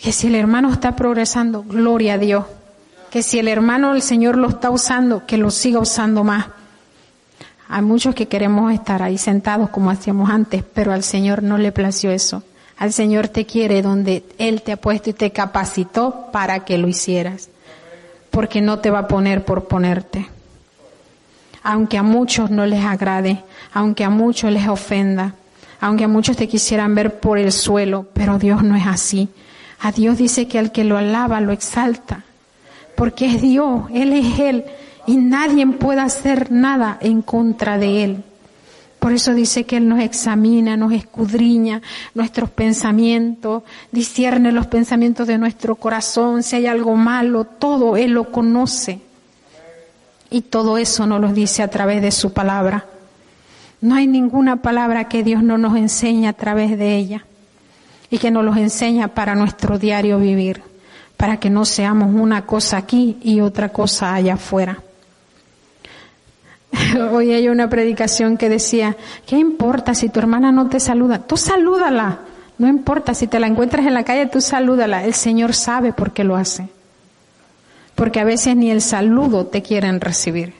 que 0.00 0.12
si 0.12 0.28
el 0.28 0.34
hermano 0.34 0.72
está 0.72 0.96
progresando, 0.96 1.62
gloria 1.62 2.14
a 2.14 2.18
Dios. 2.18 2.46
Que 3.10 3.22
si 3.22 3.38
el 3.38 3.48
hermano 3.48 3.94
el 3.94 4.02
Señor 4.02 4.38
lo 4.38 4.48
está 4.48 4.70
usando, 4.70 5.26
que 5.26 5.36
lo 5.36 5.50
siga 5.50 5.78
usando 5.78 6.24
más. 6.24 6.46
Hay 7.68 7.82
muchos 7.82 8.14
que 8.14 8.26
queremos 8.26 8.72
estar 8.72 9.02
ahí 9.02 9.18
sentados 9.18 9.68
como 9.70 9.90
hacíamos 9.90 10.30
antes, 10.30 10.64
pero 10.74 10.92
al 10.92 11.02
Señor 11.02 11.42
no 11.42 11.58
le 11.58 11.70
plació 11.70 12.10
eso. 12.10 12.42
Al 12.78 12.92
Señor 12.92 13.28
te 13.28 13.44
quiere 13.44 13.82
donde 13.82 14.24
Él 14.38 14.62
te 14.62 14.72
ha 14.72 14.76
puesto 14.78 15.10
y 15.10 15.12
te 15.12 15.32
capacitó 15.32 16.30
para 16.32 16.64
que 16.64 16.78
lo 16.78 16.88
hicieras. 16.88 17.50
Porque 18.30 18.62
no 18.62 18.78
te 18.78 18.90
va 18.90 19.00
a 19.00 19.08
poner 19.08 19.44
por 19.44 19.68
ponerte. 19.68 20.26
Aunque 21.62 21.98
a 21.98 22.02
muchos 22.02 22.50
no 22.50 22.64
les 22.64 22.84
agrade, 22.84 23.44
aunque 23.74 24.04
a 24.04 24.10
muchos 24.10 24.50
les 24.50 24.66
ofenda, 24.66 25.34
aunque 25.78 26.04
a 26.04 26.08
muchos 26.08 26.38
te 26.38 26.48
quisieran 26.48 26.94
ver 26.94 27.20
por 27.20 27.38
el 27.38 27.52
suelo, 27.52 28.06
pero 28.14 28.38
Dios 28.38 28.62
no 28.62 28.76
es 28.76 28.86
así. 28.86 29.28
A 29.82 29.92
Dios 29.92 30.18
dice 30.18 30.46
que 30.46 30.58
al 30.58 30.72
que 30.72 30.84
lo 30.84 30.98
alaba 30.98 31.40
lo 31.40 31.52
exalta, 31.52 32.24
porque 32.96 33.26
es 33.26 33.40
Dios, 33.40 33.84
Él 33.94 34.12
es 34.12 34.38
Él, 34.38 34.64
y 35.06 35.16
nadie 35.16 35.66
puede 35.66 36.02
hacer 36.02 36.52
nada 36.52 36.98
en 37.00 37.22
contra 37.22 37.78
de 37.78 38.04
Él. 38.04 38.24
Por 38.98 39.14
eso 39.14 39.32
dice 39.32 39.64
que 39.64 39.78
Él 39.78 39.88
nos 39.88 40.00
examina, 40.00 40.76
nos 40.76 40.92
escudriña 40.92 41.80
nuestros 42.14 42.50
pensamientos, 42.50 43.62
discierne 43.90 44.52
los 44.52 44.66
pensamientos 44.66 45.26
de 45.26 45.38
nuestro 45.38 45.76
corazón, 45.76 46.42
si 46.42 46.56
hay 46.56 46.66
algo 46.66 46.94
malo, 46.96 47.44
todo 47.44 47.96
Él 47.96 48.10
lo 48.10 48.30
conoce. 48.30 49.00
Y 50.28 50.42
todo 50.42 50.76
eso 50.76 51.06
nos 51.06 51.22
lo 51.22 51.32
dice 51.32 51.62
a 51.62 51.68
través 51.68 52.02
de 52.02 52.10
su 52.10 52.34
palabra. 52.34 52.84
No 53.80 53.94
hay 53.94 54.06
ninguna 54.06 54.56
palabra 54.56 55.08
que 55.08 55.22
Dios 55.22 55.42
no 55.42 55.56
nos 55.56 55.74
enseñe 55.74 56.26
a 56.26 56.34
través 56.34 56.78
de 56.78 56.96
ella 56.96 57.24
y 58.10 58.18
que 58.18 58.30
nos 58.30 58.44
los 58.44 58.56
enseña 58.56 59.08
para 59.08 59.34
nuestro 59.34 59.78
diario 59.78 60.18
vivir, 60.18 60.62
para 61.16 61.38
que 61.38 61.50
no 61.50 61.64
seamos 61.64 62.14
una 62.14 62.44
cosa 62.44 62.76
aquí 62.76 63.18
y 63.22 63.40
otra 63.40 63.68
cosa 63.68 64.14
allá 64.14 64.34
afuera. 64.34 64.82
Hoy 67.12 67.32
hay 67.32 67.48
una 67.48 67.68
predicación 67.68 68.36
que 68.36 68.48
decía, 68.48 68.96
¿qué 69.26 69.36
importa 69.36 69.94
si 69.94 70.08
tu 70.08 70.18
hermana 70.18 70.52
no 70.52 70.68
te 70.68 70.80
saluda? 70.80 71.20
Tú 71.20 71.36
salúdala. 71.36 72.20
No 72.58 72.68
importa 72.68 73.14
si 73.14 73.26
te 73.26 73.40
la 73.40 73.46
encuentras 73.46 73.86
en 73.86 73.94
la 73.94 74.04
calle, 74.04 74.26
tú 74.26 74.40
salúdala. 74.40 75.04
El 75.04 75.14
Señor 75.14 75.54
sabe 75.54 75.92
por 75.92 76.12
qué 76.12 76.24
lo 76.24 76.36
hace. 76.36 76.68
Porque 77.94 78.20
a 78.20 78.24
veces 78.24 78.56
ni 78.56 78.70
el 78.70 78.82
saludo 78.82 79.46
te 79.46 79.62
quieren 79.62 80.00
recibir. 80.00 80.59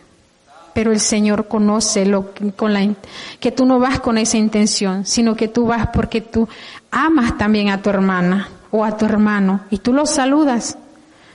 Pero 0.72 0.92
el 0.92 1.00
Señor 1.00 1.48
conoce 1.48 2.06
lo 2.06 2.33
que 2.33 3.52
tú 3.52 3.66
no 3.66 3.78
vas 3.78 4.00
con 4.00 4.18
esa 4.18 4.37
intención, 4.38 5.04
sino 5.04 5.35
que 5.35 5.48
tú 5.48 5.66
vas 5.66 5.88
porque 5.92 6.20
tú 6.20 6.48
amas 6.90 7.37
también 7.37 7.70
a 7.70 7.83
tu 7.83 7.90
hermana 7.90 8.48
o 8.70 8.85
a 8.85 8.96
tu 8.96 9.04
hermano 9.04 9.62
y 9.70 9.78
tú 9.78 9.92
los 9.92 10.11
saludas, 10.11 10.78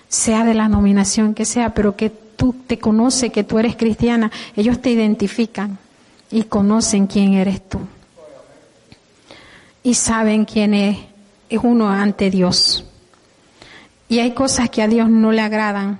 sea 0.08 0.46
de 0.46 0.54
la 0.54 0.70
nominación 0.70 1.34
que 1.34 1.46
sea, 1.46 1.74
pero 1.74 1.96
que 1.96 2.10
tú 2.10 2.56
te 2.68 2.80
conoces 2.80 3.32
que 3.32 3.44
tú 3.44 3.60
eres 3.60 3.76
cristiana, 3.76 4.32
ellos 4.56 4.82
te 4.82 4.92
identifican 4.92 5.78
y 6.32 6.44
conocen 6.44 7.08
quién 7.08 7.34
eres 7.34 7.68
tú. 7.68 7.80
Y 9.84 9.94
saben 9.94 10.46
quién 10.46 10.74
es, 10.74 10.98
es 11.50 11.60
uno 11.62 11.90
ante 11.90 12.30
Dios. 12.30 12.86
Y 14.08 14.20
hay 14.20 14.32
cosas 14.32 14.70
que 14.70 14.82
a 14.82 14.88
Dios 14.88 15.10
no 15.10 15.32
le 15.32 15.42
agradan, 15.42 16.00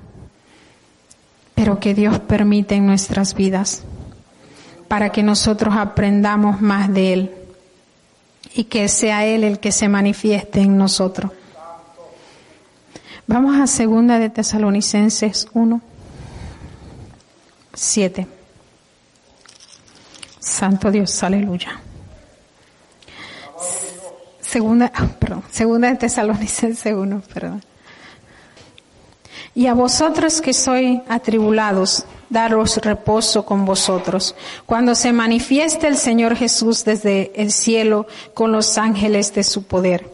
pero 1.56 1.80
que 1.80 1.94
Dios 1.94 2.20
permite 2.20 2.76
en 2.76 2.86
nuestras 2.86 3.34
vidas 3.34 3.84
para 4.88 5.12
que 5.12 5.24
nosotros 5.24 5.76
aprendamos 5.76 6.62
más 6.62 6.94
de 6.94 7.14
Él 7.14 7.32
y 8.54 8.66
que 8.66 8.88
sea 8.88 9.26
Él 9.26 9.44
el 9.44 9.60
que 9.60 9.72
se 9.72 9.88
manifieste 9.90 10.60
en 10.60 10.78
nosotros. 10.78 11.32
Vamos 13.28 13.60
a 13.60 13.66
segunda 13.66 14.20
de 14.20 14.30
Tesalonicenses 14.30 15.48
1, 15.54 15.82
7. 17.74 18.28
Santo 20.40 20.92
Dios, 20.92 21.24
aleluya. 21.24 21.82
Segunda, 24.40 24.92
ah, 24.94 25.08
perdón, 25.20 25.44
segunda 25.52 25.90
de 25.90 25.96
Tesalonicenses 25.96 26.94
1, 26.94 27.22
perdón. 27.34 27.64
Y 29.56 29.68
a 29.68 29.74
vosotros 29.74 30.42
que 30.42 30.54
sois 30.54 31.00
atribulados, 31.08 32.06
daros 32.30 32.78
reposo 32.78 33.46
con 33.46 33.66
vosotros, 33.66 34.36
cuando 34.66 34.96
se 34.96 35.14
manifieste 35.14 35.88
el 35.88 35.98
Señor 35.98 36.36
Jesús 36.36 36.84
desde 36.84 37.32
el 37.36 37.52
cielo 37.52 38.06
con 38.34 38.52
los 38.52 38.78
ángeles 38.78 39.34
de 39.34 39.44
su 39.44 39.64
poder, 39.64 40.10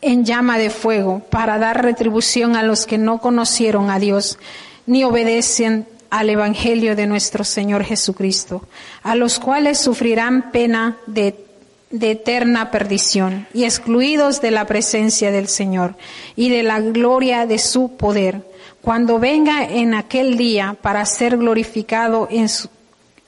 en 0.00 0.24
llama 0.24 0.56
de 0.56 0.70
fuego, 0.70 1.20
para 1.30 1.58
dar 1.58 1.82
retribución 1.82 2.56
a 2.56 2.62
los 2.62 2.86
que 2.86 2.96
no 2.96 3.18
conocieron 3.18 3.90
a 3.90 3.98
Dios, 3.98 4.38
ni 4.86 5.04
obedecen 5.04 5.86
al 6.10 6.30
Evangelio 6.30 6.96
de 6.96 7.06
nuestro 7.06 7.44
Señor 7.44 7.84
Jesucristo, 7.84 8.62
a 9.02 9.14
los 9.14 9.38
cuales 9.38 9.78
sufrirán 9.78 10.50
pena 10.50 10.96
de 11.06 11.47
de 11.90 12.12
eterna 12.12 12.70
perdición 12.70 13.46
y 13.54 13.64
excluidos 13.64 14.40
de 14.40 14.50
la 14.50 14.66
presencia 14.66 15.30
del 15.30 15.48
Señor 15.48 15.96
y 16.36 16.50
de 16.50 16.62
la 16.62 16.80
gloria 16.80 17.46
de 17.46 17.58
su 17.58 17.96
poder. 17.96 18.42
Cuando 18.82 19.18
venga 19.18 19.64
en 19.64 19.94
aquel 19.94 20.36
día 20.36 20.76
para 20.80 21.04
ser 21.06 21.36
glorificado 21.36 22.28
en, 22.30 22.48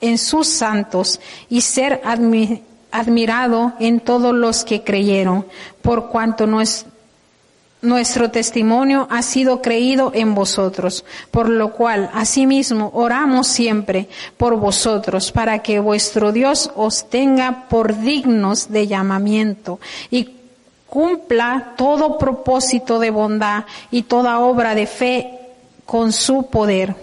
en 0.01 0.17
sus 0.17 0.47
santos 0.47 1.19
y 1.49 1.61
ser 1.61 2.01
admirado 2.91 3.73
en 3.79 3.99
todos 3.99 4.33
los 4.33 4.63
que 4.63 4.83
creyeron, 4.83 5.45
por 5.81 6.09
cuanto 6.09 6.47
nuestro 7.81 8.29
testimonio 8.29 9.07
ha 9.09 9.21
sido 9.21 9.61
creído 9.61 10.11
en 10.13 10.35
vosotros, 10.35 11.03
por 11.31 11.49
lo 11.49 11.73
cual 11.73 12.09
asimismo 12.13 12.91
oramos 12.93 13.47
siempre 13.47 14.07
por 14.37 14.55
vosotros, 14.57 15.31
para 15.31 15.59
que 15.59 15.79
vuestro 15.79 16.31
Dios 16.31 16.71
os 16.75 17.09
tenga 17.09 17.67
por 17.69 17.99
dignos 17.99 18.71
de 18.71 18.87
llamamiento 18.87 19.79
y 20.09 20.29
cumpla 20.87 21.73
todo 21.77 22.17
propósito 22.17 22.99
de 22.99 23.09
bondad 23.09 23.63
y 23.89 24.03
toda 24.03 24.39
obra 24.39 24.75
de 24.75 24.85
fe 24.85 25.39
con 25.85 26.11
su 26.11 26.49
poder, 26.49 26.95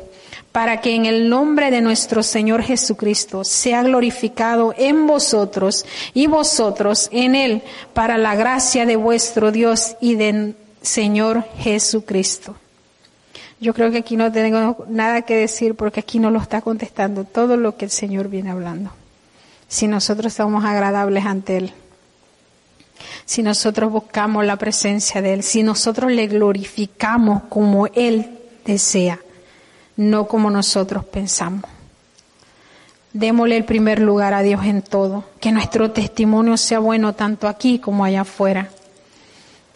para 0.53 0.81
que 0.81 0.95
en 0.95 1.07
el 1.07 1.29
nombre 1.29 1.71
de 1.71 1.81
nuestro 1.81 2.23
Señor 2.23 2.62
Jesucristo 2.62 3.45
sea 3.45 3.83
glorificado 3.83 4.75
en 4.77 5.07
vosotros 5.07 5.85
y 6.14 6.27
vosotros 6.27 7.09
en 7.12 7.35
Él, 7.35 7.62
para 7.95 8.17
la 8.17 8.35
gracia 8.35 8.87
de 8.87 8.97
vuestro 8.97 9.51
Dios 9.51 9.97
y 10.01 10.14
de 10.14 10.55
Señor 10.83 11.45
Jesucristo. 11.59 12.57
Yo 13.61 13.75
creo 13.75 13.91
que 13.91 13.99
aquí 13.99 14.17
no 14.17 14.31
tengo 14.31 14.87
nada 14.88 15.23
que 15.23 15.35
decir 15.35 15.75
porque 15.75 16.01
aquí 16.01 16.19
no 16.19 16.31
lo 16.31 16.38
está 16.41 16.61
contestando 16.61 17.25
todo 17.25 17.57
lo 17.57 17.77
que 17.77 17.87
el 17.87 17.91
Señor 17.91 18.29
viene 18.29 18.51
hablando. 18.51 18.91
Si 19.67 19.88
nosotros 19.88 20.33
somos 20.33 20.64
agradables 20.64 21.27
ante 21.27 21.57
Él, 21.57 21.73
si 23.25 23.43
nosotros 23.43 23.93
buscamos 23.93 24.45
la 24.45 24.57
presencia 24.57 25.21
de 25.21 25.35
Él, 25.35 25.43
si 25.43 25.62
nosotros 25.62 26.11
le 26.12 26.27
glorificamos 26.27 27.43
como 27.49 27.87
Él 27.88 28.38
desea. 28.64 29.19
no 29.97 30.29
como 30.29 30.49
nosotros 30.49 31.05
pensamos. 31.05 31.64
Démosle 33.12 33.57
el 33.57 33.64
primer 33.64 33.99
lugar 33.99 34.33
a 34.33 34.43
Dios 34.43 34.64
en 34.64 34.81
todo, 34.81 35.25
que 35.41 35.51
nuestro 35.51 35.91
testimonio 35.91 36.57
sea 36.57 36.79
bueno 36.79 37.14
tanto 37.14 37.49
aquí 37.49 37.81
como 37.81 38.05
allá 38.05 38.21
afuera. 38.21 38.71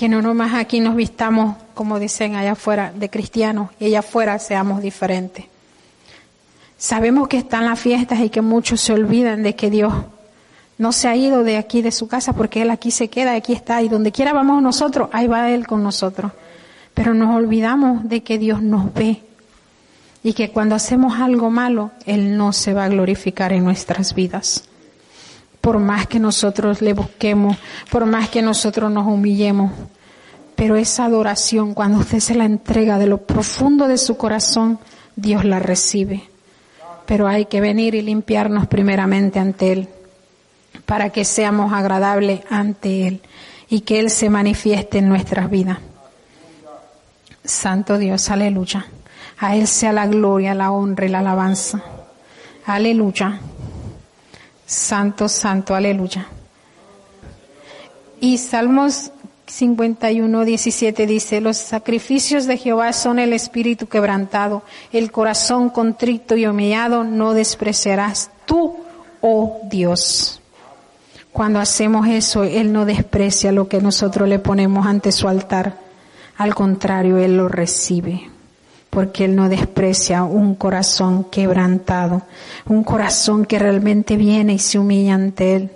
Que 0.02 0.08
no 0.08 0.20
nomás 0.20 0.54
aquí 0.54 0.80
nos 0.80 0.96
vistamos, 0.96 1.54
como 1.74 2.00
dicen 2.00 2.34
allá 2.34 2.54
afuera, 2.54 2.92
de 2.92 3.08
cristianos 3.08 3.70
y 3.78 3.84
allá 3.84 4.00
afuera 4.00 4.36
seamos 4.40 4.82
diferentes. 4.82 5.44
Sabemos 6.76 7.28
que 7.28 7.36
están 7.36 7.66
las 7.66 7.78
fiestas 7.78 8.18
y 8.18 8.28
que 8.28 8.42
muchos 8.42 8.80
se 8.80 8.92
olvidan 8.92 9.44
de 9.44 9.54
que 9.54 9.70
Dios 9.70 9.94
no 10.76 10.90
se 10.90 11.06
ha 11.06 11.14
ido 11.14 11.44
de 11.44 11.56
aquí, 11.56 11.82
de 11.82 11.92
su 11.92 12.08
casa, 12.08 12.32
porque 12.32 12.62
Él 12.62 12.70
aquí 12.72 12.90
se 12.90 13.06
queda, 13.10 13.34
aquí 13.34 13.52
está, 13.52 13.80
y 13.80 13.88
donde 13.88 14.10
quiera 14.10 14.32
vamos 14.32 14.60
nosotros, 14.60 15.08
ahí 15.12 15.28
va 15.28 15.50
Él 15.50 15.68
con 15.68 15.84
nosotros. 15.84 16.32
Pero 16.94 17.14
nos 17.14 17.36
olvidamos 17.36 18.08
de 18.08 18.24
que 18.24 18.38
Dios 18.38 18.60
nos 18.60 18.92
ve 18.92 19.22
y 20.24 20.32
que 20.32 20.50
cuando 20.50 20.74
hacemos 20.74 21.20
algo 21.20 21.48
malo, 21.48 21.92
Él 22.06 22.36
no 22.36 22.52
se 22.52 22.74
va 22.74 22.86
a 22.86 22.88
glorificar 22.88 23.52
en 23.52 23.62
nuestras 23.62 24.16
vidas. 24.16 24.64
Por 25.62 25.78
más 25.78 26.06
que 26.06 26.18
nosotros 26.18 26.82
le 26.82 26.92
busquemos, 26.92 27.56
por 27.90 28.04
más 28.04 28.28
que 28.28 28.42
nosotros 28.42 28.90
nos 28.90 29.06
humillemos, 29.06 29.72
pero 30.54 30.76
esa 30.76 31.06
adoración, 31.06 31.72
cuando 31.72 31.98
usted 31.98 32.20
se 32.20 32.34
la 32.34 32.44
entrega 32.44 32.98
de 32.98 33.06
lo 33.06 33.18
profundo 33.18 33.88
de 33.88 33.96
su 33.96 34.16
corazón, 34.16 34.78
Dios 35.16 35.44
la 35.44 35.58
recibe. 35.58 36.24
Pero 37.06 37.26
hay 37.26 37.46
que 37.46 37.60
venir 37.60 37.94
y 37.94 38.02
limpiarnos 38.02 38.66
primeramente 38.66 39.38
ante 39.38 39.72
Él, 39.72 39.88
para 40.86 41.10
que 41.10 41.24
seamos 41.24 41.72
agradables 41.72 42.42
ante 42.50 43.08
Él 43.08 43.22
y 43.68 43.80
que 43.80 43.98
Él 43.98 44.10
se 44.10 44.30
manifieste 44.30 44.98
en 44.98 45.08
nuestras 45.08 45.50
vidas. 45.50 45.78
Santo 47.44 47.98
Dios, 47.98 48.30
aleluya. 48.30 48.86
A 49.38 49.56
Él 49.56 49.66
sea 49.66 49.92
la 49.92 50.06
gloria, 50.06 50.54
la 50.54 50.70
honra 50.70 51.06
y 51.06 51.08
la 51.08 51.20
alabanza. 51.20 51.82
Aleluya. 52.66 53.40
Santo, 54.66 55.28
santo, 55.28 55.74
aleluya. 55.74 56.26
Y 58.20 58.38
Salmos 58.38 59.10
51, 59.46 60.44
17 60.44 61.06
dice, 61.06 61.40
los 61.40 61.56
sacrificios 61.56 62.46
de 62.46 62.56
Jehová 62.56 62.92
son 62.92 63.18
el 63.18 63.32
espíritu 63.32 63.86
quebrantado, 63.86 64.62
el 64.92 65.10
corazón 65.10 65.70
contrito 65.70 66.36
y 66.36 66.46
humillado 66.46 67.04
no 67.04 67.34
despreciarás 67.34 68.30
tú, 68.46 68.76
oh 69.20 69.60
Dios. 69.64 70.40
Cuando 71.32 71.58
hacemos 71.58 72.06
eso, 72.06 72.44
Él 72.44 72.72
no 72.72 72.84
desprecia 72.84 73.52
lo 73.52 73.68
que 73.68 73.80
nosotros 73.80 74.28
le 74.28 74.38
ponemos 74.38 74.86
ante 74.86 75.12
su 75.12 75.28
altar. 75.28 75.78
Al 76.36 76.54
contrario, 76.54 77.18
Él 77.18 77.36
lo 77.36 77.48
recibe 77.48 78.30
porque 78.92 79.24
Él 79.24 79.34
no 79.34 79.48
desprecia 79.48 80.22
un 80.22 80.54
corazón 80.54 81.24
quebrantado, 81.24 82.20
un 82.66 82.84
corazón 82.84 83.46
que 83.46 83.58
realmente 83.58 84.18
viene 84.18 84.52
y 84.52 84.58
se 84.58 84.78
humilla 84.78 85.14
ante 85.14 85.56
Él 85.56 85.70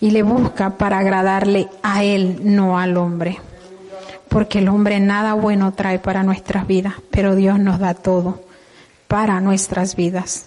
y 0.00 0.12
le 0.12 0.22
busca 0.22 0.78
para 0.78 0.98
agradarle 0.98 1.68
a 1.82 2.04
Él, 2.04 2.38
no 2.44 2.78
al 2.78 2.96
hombre. 2.96 3.40
Porque 4.28 4.60
el 4.60 4.68
hombre 4.68 5.00
nada 5.00 5.34
bueno 5.34 5.72
trae 5.72 5.98
para 5.98 6.22
nuestras 6.22 6.68
vidas, 6.68 6.94
pero 7.10 7.34
Dios 7.34 7.58
nos 7.58 7.80
da 7.80 7.94
todo 7.94 8.44
para 9.08 9.40
nuestras 9.40 9.96
vidas. 9.96 10.46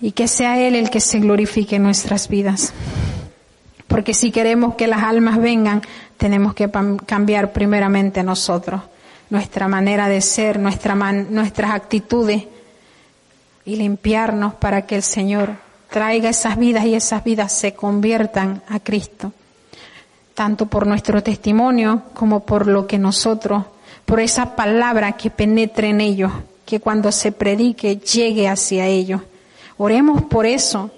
Y 0.00 0.12
que 0.12 0.28
sea 0.28 0.60
Él 0.60 0.76
el 0.76 0.90
que 0.90 1.00
se 1.00 1.18
glorifique 1.18 1.74
en 1.74 1.82
nuestras 1.82 2.28
vidas. 2.28 2.72
Porque 3.88 4.14
si 4.14 4.30
queremos 4.30 4.76
que 4.76 4.86
las 4.86 5.02
almas 5.02 5.38
vengan, 5.38 5.82
tenemos 6.18 6.54
que 6.54 6.70
cambiar 7.04 7.50
primeramente 7.50 8.22
nosotros 8.22 8.80
nuestra 9.30 9.68
manera 9.68 10.08
de 10.08 10.20
ser, 10.20 10.58
nuestra 10.58 10.94
nuestras 10.94 11.72
actitudes 11.72 12.44
y 13.64 13.76
limpiarnos 13.76 14.54
para 14.54 14.86
que 14.86 14.96
el 14.96 15.02
Señor 15.02 15.50
traiga 15.90 16.30
esas 16.30 16.56
vidas 16.56 16.84
y 16.86 16.94
esas 16.94 17.24
vidas 17.24 17.52
se 17.52 17.74
conviertan 17.74 18.62
a 18.68 18.80
Cristo, 18.80 19.32
tanto 20.34 20.66
por 20.66 20.86
nuestro 20.86 21.22
testimonio 21.22 22.02
como 22.14 22.40
por 22.40 22.66
lo 22.66 22.86
que 22.86 22.98
nosotros, 22.98 23.64
por 24.04 24.20
esa 24.20 24.56
palabra 24.56 25.12
que 25.12 25.30
penetre 25.30 25.88
en 25.88 26.00
ellos, 26.00 26.32
que 26.64 26.80
cuando 26.80 27.12
se 27.12 27.32
predique 27.32 27.96
llegue 27.96 28.48
hacia 28.48 28.86
ellos. 28.86 29.22
Oremos 29.76 30.22
por 30.22 30.46
eso. 30.46 30.90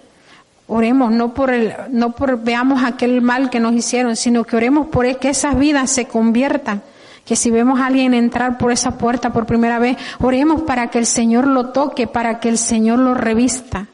Oremos 0.67 1.11
no 1.11 1.35
por 1.35 1.51
el, 1.51 1.75
no 1.91 2.13
por 2.13 2.41
veamos 2.41 2.85
aquel 2.85 3.21
mal 3.23 3.51
que 3.51 3.59
nos 3.59 3.75
hicieron, 3.75 4.15
sino 4.15 4.45
que 4.45 4.57
oremos 4.57 4.87
por 4.87 5.17
que 5.19 5.31
esas 5.31 5.59
vidas 5.59 5.91
se 5.91 6.07
conviertan 6.07 6.83
que 7.25 7.37
si 7.37 7.51
vemos 7.51 7.81
a 7.81 7.87
alguien 7.87 8.15
entrar 8.15 8.59
por 8.59 8.73
esa 8.73 8.99
puerta 8.99 9.33
por 9.33 9.47
primera 9.47 9.79
vez, 9.79 9.97
oremos 10.19 10.63
para 10.63 10.89
que 10.89 10.99
el 10.99 11.07
Señor 11.07 11.47
lo 11.47 11.69
toque, 11.69 12.07
para 12.07 12.41
que 12.41 12.49
el 12.49 12.59
Señor 12.59 12.99
lo 12.99 13.15
revista. 13.15 13.87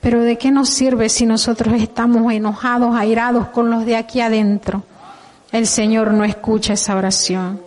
Pero 0.00 0.22
¿de 0.22 0.38
qué 0.38 0.50
nos 0.50 0.70
sirve 0.70 1.08
si 1.08 1.26
nosotros 1.26 1.74
estamos 1.74 2.32
enojados, 2.32 2.94
airados 2.96 3.48
con 3.48 3.70
los 3.70 3.84
de 3.84 3.96
aquí 3.96 4.20
adentro? 4.20 4.82
El 5.52 5.66
Señor 5.66 6.12
no 6.12 6.24
escucha 6.24 6.74
esa 6.74 6.96
oración. 6.96 7.60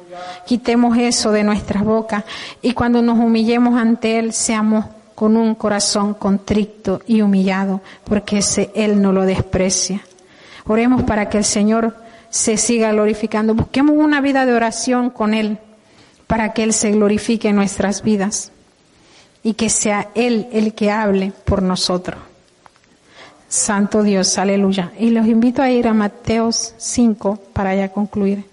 Quitemos 0.46 0.98
eso 0.98 1.32
de 1.32 1.44
nuestras 1.44 1.84
bocas 1.84 2.24
y 2.62 2.74
cuando 2.74 3.02
nos 3.02 3.20
humillemos 3.20 3.80
ante 3.80 4.20
Él 4.20 4.34
seamos 4.34 4.86
con 5.16 5.38
un 5.38 5.56
corazón 5.56 6.14
contrito 6.14 7.02
y 7.06 7.22
humillado, 7.22 7.82
porque 8.04 8.40
ese 8.40 8.72
Él 8.76 9.02
no 9.02 9.12
lo 9.12 9.24
desprecia. 9.24 10.02
Oremos 10.66 11.04
para 11.04 11.30
que 11.30 11.38
el 11.38 11.44
Señor 11.44 11.96
se 12.34 12.58
siga 12.58 12.92
glorificando. 12.92 13.54
Busquemos 13.54 13.96
una 13.96 14.20
vida 14.20 14.48
de 14.48 14.54
oración 14.54 15.12
con 15.12 15.36
Él 15.36 15.60
para 16.26 16.52
que 16.52 16.64
Él 16.64 16.74
se 16.74 16.90
glorifique 16.90 17.50
en 17.50 17.56
nuestras 17.56 18.02
vidas 18.02 18.52
y 19.44 19.54
que 19.54 19.70
sea 19.70 20.10
Él 20.16 20.48
el 20.52 20.74
que 20.74 20.90
hable 20.90 21.32
por 21.46 21.62
nosotros. 21.62 22.20
Santo 23.48 24.02
Dios, 24.02 24.40
aleluya. 24.40 24.94
Y 24.98 25.12
los 25.12 25.28
invito 25.28 25.62
a 25.62 25.70
ir 25.70 25.88
a 25.88 25.94
Mateos 25.94 26.74
5 26.78 27.36
para 27.54 27.76
ya 27.76 27.90
concluir. 27.90 28.44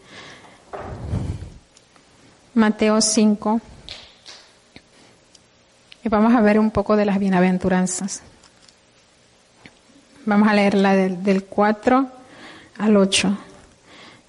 Mateo 2.53 3.01
5. 3.01 3.63
Y 6.05 6.09
vamos 6.11 6.35
a 6.35 6.43
ver 6.43 6.59
un 6.59 6.71
poco 6.71 6.97
de 6.97 7.07
las 7.07 7.19
bienaventuranzas. 7.19 8.21
Vamos 10.27 10.51
a 10.51 10.53
leer 10.53 10.75
la 10.75 10.95
del, 10.95 11.23
del 11.23 11.45
4 11.45 12.09
al 12.77 12.97
8. 12.99 13.39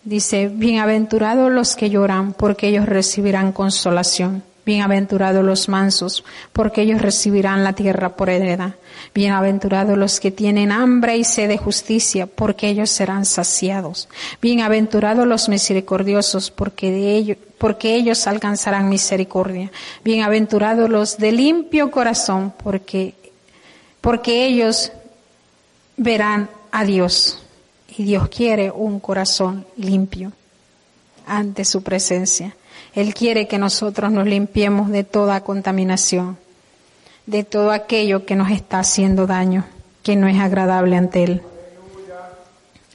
Dice, 0.03 0.47
bienaventurados 0.47 1.51
los 1.51 1.75
que 1.75 1.91
lloran, 1.91 2.33
porque 2.33 2.69
ellos 2.69 2.87
recibirán 2.87 3.51
consolación. 3.51 4.43
Bienaventurados 4.65 5.45
los 5.45 5.69
mansos, 5.69 6.23
porque 6.53 6.81
ellos 6.81 7.01
recibirán 7.01 7.63
la 7.63 7.73
tierra 7.73 8.15
por 8.15 8.31
heredad. 8.31 8.75
Bienaventurados 9.13 9.97
los 9.99 10.19
que 10.19 10.31
tienen 10.31 10.71
hambre 10.71 11.17
y 11.17 11.23
sed 11.23 11.49
de 11.49 11.59
justicia, 11.59 12.25
porque 12.25 12.69
ellos 12.69 12.89
serán 12.89 13.25
saciados. 13.25 14.09
Bienaventurados 14.41 15.27
los 15.27 15.49
misericordiosos, 15.49 16.49
porque 16.49 16.89
de 16.89 17.15
ellos, 17.15 17.37
porque 17.59 17.93
ellos 17.93 18.25
alcanzarán 18.25 18.89
misericordia. 18.89 19.71
Bienaventurados 20.03 20.89
los 20.89 21.17
de 21.19 21.31
limpio 21.31 21.91
corazón, 21.91 22.53
porque, 22.63 23.13
porque 23.99 24.47
ellos 24.47 24.91
verán 25.95 26.49
a 26.71 26.85
Dios. 26.85 27.37
Y 27.97 28.03
Dios 28.03 28.29
quiere 28.29 28.71
un 28.71 28.99
corazón 28.99 29.65
limpio 29.75 30.31
ante 31.27 31.65
su 31.65 31.83
presencia. 31.83 32.55
Él 32.93 33.13
quiere 33.13 33.47
que 33.47 33.57
nosotros 33.57 34.11
nos 34.11 34.25
limpiemos 34.25 34.89
de 34.89 35.03
toda 35.03 35.41
contaminación, 35.41 36.37
de 37.25 37.43
todo 37.43 37.71
aquello 37.71 38.25
que 38.25 38.35
nos 38.35 38.49
está 38.49 38.79
haciendo 38.79 39.27
daño, 39.27 39.65
que 40.03 40.15
no 40.15 40.27
es 40.27 40.39
agradable 40.39 40.95
ante 40.95 41.23
Él. 41.23 41.41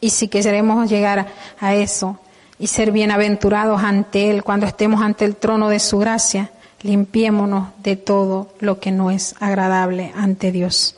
Y 0.00 0.10
si 0.10 0.28
queremos 0.28 0.88
llegar 0.88 1.28
a 1.58 1.74
eso 1.74 2.18
y 2.58 2.68
ser 2.68 2.90
bienaventurados 2.90 3.82
ante 3.82 4.30
Él 4.30 4.42
cuando 4.42 4.66
estemos 4.66 5.02
ante 5.02 5.24
el 5.24 5.36
trono 5.36 5.68
de 5.68 5.78
su 5.78 5.98
gracia, 5.98 6.50
limpiémonos 6.82 7.68
de 7.82 7.96
todo 7.96 8.48
lo 8.60 8.80
que 8.80 8.92
no 8.92 9.10
es 9.10 9.34
agradable 9.40 10.12
ante 10.16 10.52
Dios 10.52 10.95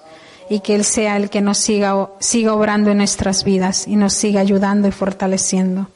y 0.48 0.60
que 0.60 0.74
Él 0.74 0.84
sea 0.84 1.16
el 1.16 1.30
que 1.30 1.40
nos 1.40 1.58
siga, 1.58 2.08
siga 2.20 2.54
obrando 2.54 2.90
en 2.90 2.98
nuestras 2.98 3.44
vidas 3.44 3.86
y 3.86 3.96
nos 3.96 4.14
siga 4.14 4.40
ayudando 4.40 4.88
y 4.88 4.92
fortaleciendo. 4.92 5.88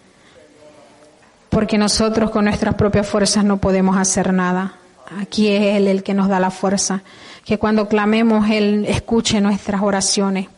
Porque 1.48 1.78
nosotros 1.78 2.30
con 2.30 2.46
nuestras 2.46 2.74
propias 2.74 3.06
fuerzas 3.06 3.44
no 3.44 3.58
podemos 3.58 3.96
hacer 3.96 4.32
nada. 4.32 4.76
Aquí 5.20 5.48
es 5.48 5.76
Él 5.76 5.86
el 5.86 6.02
que 6.02 6.14
nos 6.14 6.28
da 6.28 6.40
la 6.40 6.50
fuerza. 6.50 7.02
Que 7.44 7.58
cuando 7.58 7.88
clamemos 7.88 8.48
Él 8.48 8.86
escuche 8.88 9.40
nuestras 9.40 9.82
oraciones. 9.82 10.48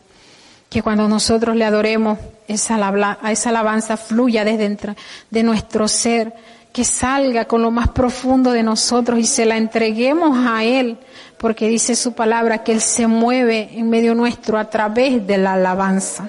Que 0.69 0.81
cuando 0.81 1.07
nosotros 1.07 1.55
le 1.55 1.65
adoremos, 1.65 2.17
esa, 2.47 2.93
esa 3.29 3.49
alabanza 3.49 3.97
fluya 3.97 4.45
desde 4.45 4.57
dentro 4.59 4.95
de 5.29 5.43
nuestro 5.43 5.87
ser. 5.89 6.33
Que 6.71 6.85
salga 6.85 7.45
con 7.45 7.61
lo 7.61 7.71
más 7.71 7.89
profundo 7.89 8.51
de 8.51 8.63
nosotros 8.63 9.19
y 9.19 9.25
se 9.25 9.45
la 9.45 9.57
entreguemos 9.57 10.37
a 10.47 10.63
Él 10.63 10.97
porque 11.45 11.69
dice 11.69 11.95
su 11.95 12.13
palabra 12.13 12.63
que 12.63 12.71
Él 12.71 12.81
se 12.81 13.05
mueve 13.05 13.69
en 13.73 13.87
medio 13.87 14.15
nuestro 14.15 14.57
a 14.57 14.67
través 14.71 15.27
de 15.27 15.37
la 15.37 15.53
alabanza, 15.53 16.27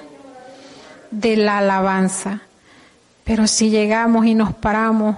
de 1.10 1.38
la 1.38 1.56
alabanza. 1.56 2.42
Pero 3.24 3.46
si 3.46 3.70
llegamos 3.70 4.26
y 4.26 4.34
nos 4.34 4.52
paramos 4.52 5.16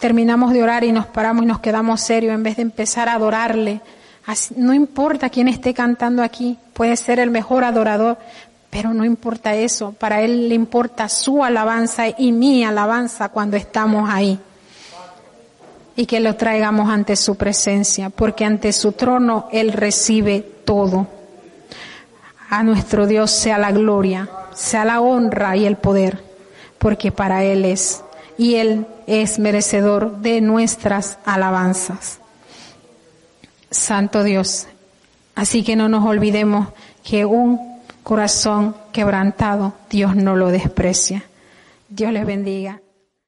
terminamos 0.00 0.52
de 0.52 0.64
orar 0.64 0.82
y 0.82 0.90
nos 0.90 1.06
paramos 1.06 1.44
y 1.44 1.46
nos 1.46 1.60
quedamos 1.60 2.00
serios 2.00 2.34
en 2.34 2.42
vez 2.42 2.56
de 2.56 2.62
empezar 2.62 3.08
a 3.08 3.12
adorarle. 3.14 3.80
no 4.56 4.74
importa 4.74 5.30
quién 5.30 5.46
esté 5.46 5.74
cantando 5.74 6.24
aquí, 6.24 6.58
puede 6.72 6.96
ser 6.96 7.20
el 7.20 7.30
mejor 7.30 7.62
adorador, 7.62 8.18
pero 8.68 8.92
no 8.92 9.04
importa 9.04 9.54
eso, 9.54 9.92
para 9.92 10.22
Él 10.22 10.48
le 10.48 10.56
importa 10.56 11.08
su 11.08 11.44
alabanza 11.44 12.06
y 12.08 12.32
mi 12.32 12.64
alabanza 12.64 13.28
cuando 13.28 13.56
estamos 13.56 14.10
ahí. 14.10 14.40
Y 15.96 16.06
que 16.06 16.20
lo 16.20 16.36
traigamos 16.36 16.88
ante 16.90 17.16
su 17.16 17.36
presencia, 17.36 18.10
porque 18.10 18.44
ante 18.44 18.72
su 18.72 18.92
trono 18.92 19.48
Él 19.52 19.72
recibe 19.72 20.40
todo. 20.64 21.06
A 22.48 22.62
nuestro 22.62 23.06
Dios 23.06 23.30
sea 23.30 23.58
la 23.58 23.72
gloria, 23.72 24.28
sea 24.54 24.84
la 24.84 25.00
honra 25.00 25.56
y 25.56 25.66
el 25.66 25.76
poder, 25.76 26.22
porque 26.78 27.12
para 27.12 27.44
Él 27.44 27.64
es, 27.64 28.02
y 28.38 28.54
Él 28.54 28.86
es 29.06 29.38
merecedor 29.38 30.18
de 30.18 30.40
nuestras 30.40 31.18
alabanzas. 31.24 32.20
Santo 33.70 34.24
Dios. 34.24 34.66
Así 35.34 35.62
que 35.62 35.76
no 35.76 35.88
nos 35.88 36.04
olvidemos 36.04 36.68
que 37.04 37.24
un 37.24 37.80
corazón 38.02 38.74
quebrantado, 38.92 39.74
Dios 39.88 40.16
no 40.16 40.36
lo 40.36 40.48
desprecia. 40.48 41.24
Dios 41.88 42.12
les 42.12 42.26
bendiga. 42.26 42.80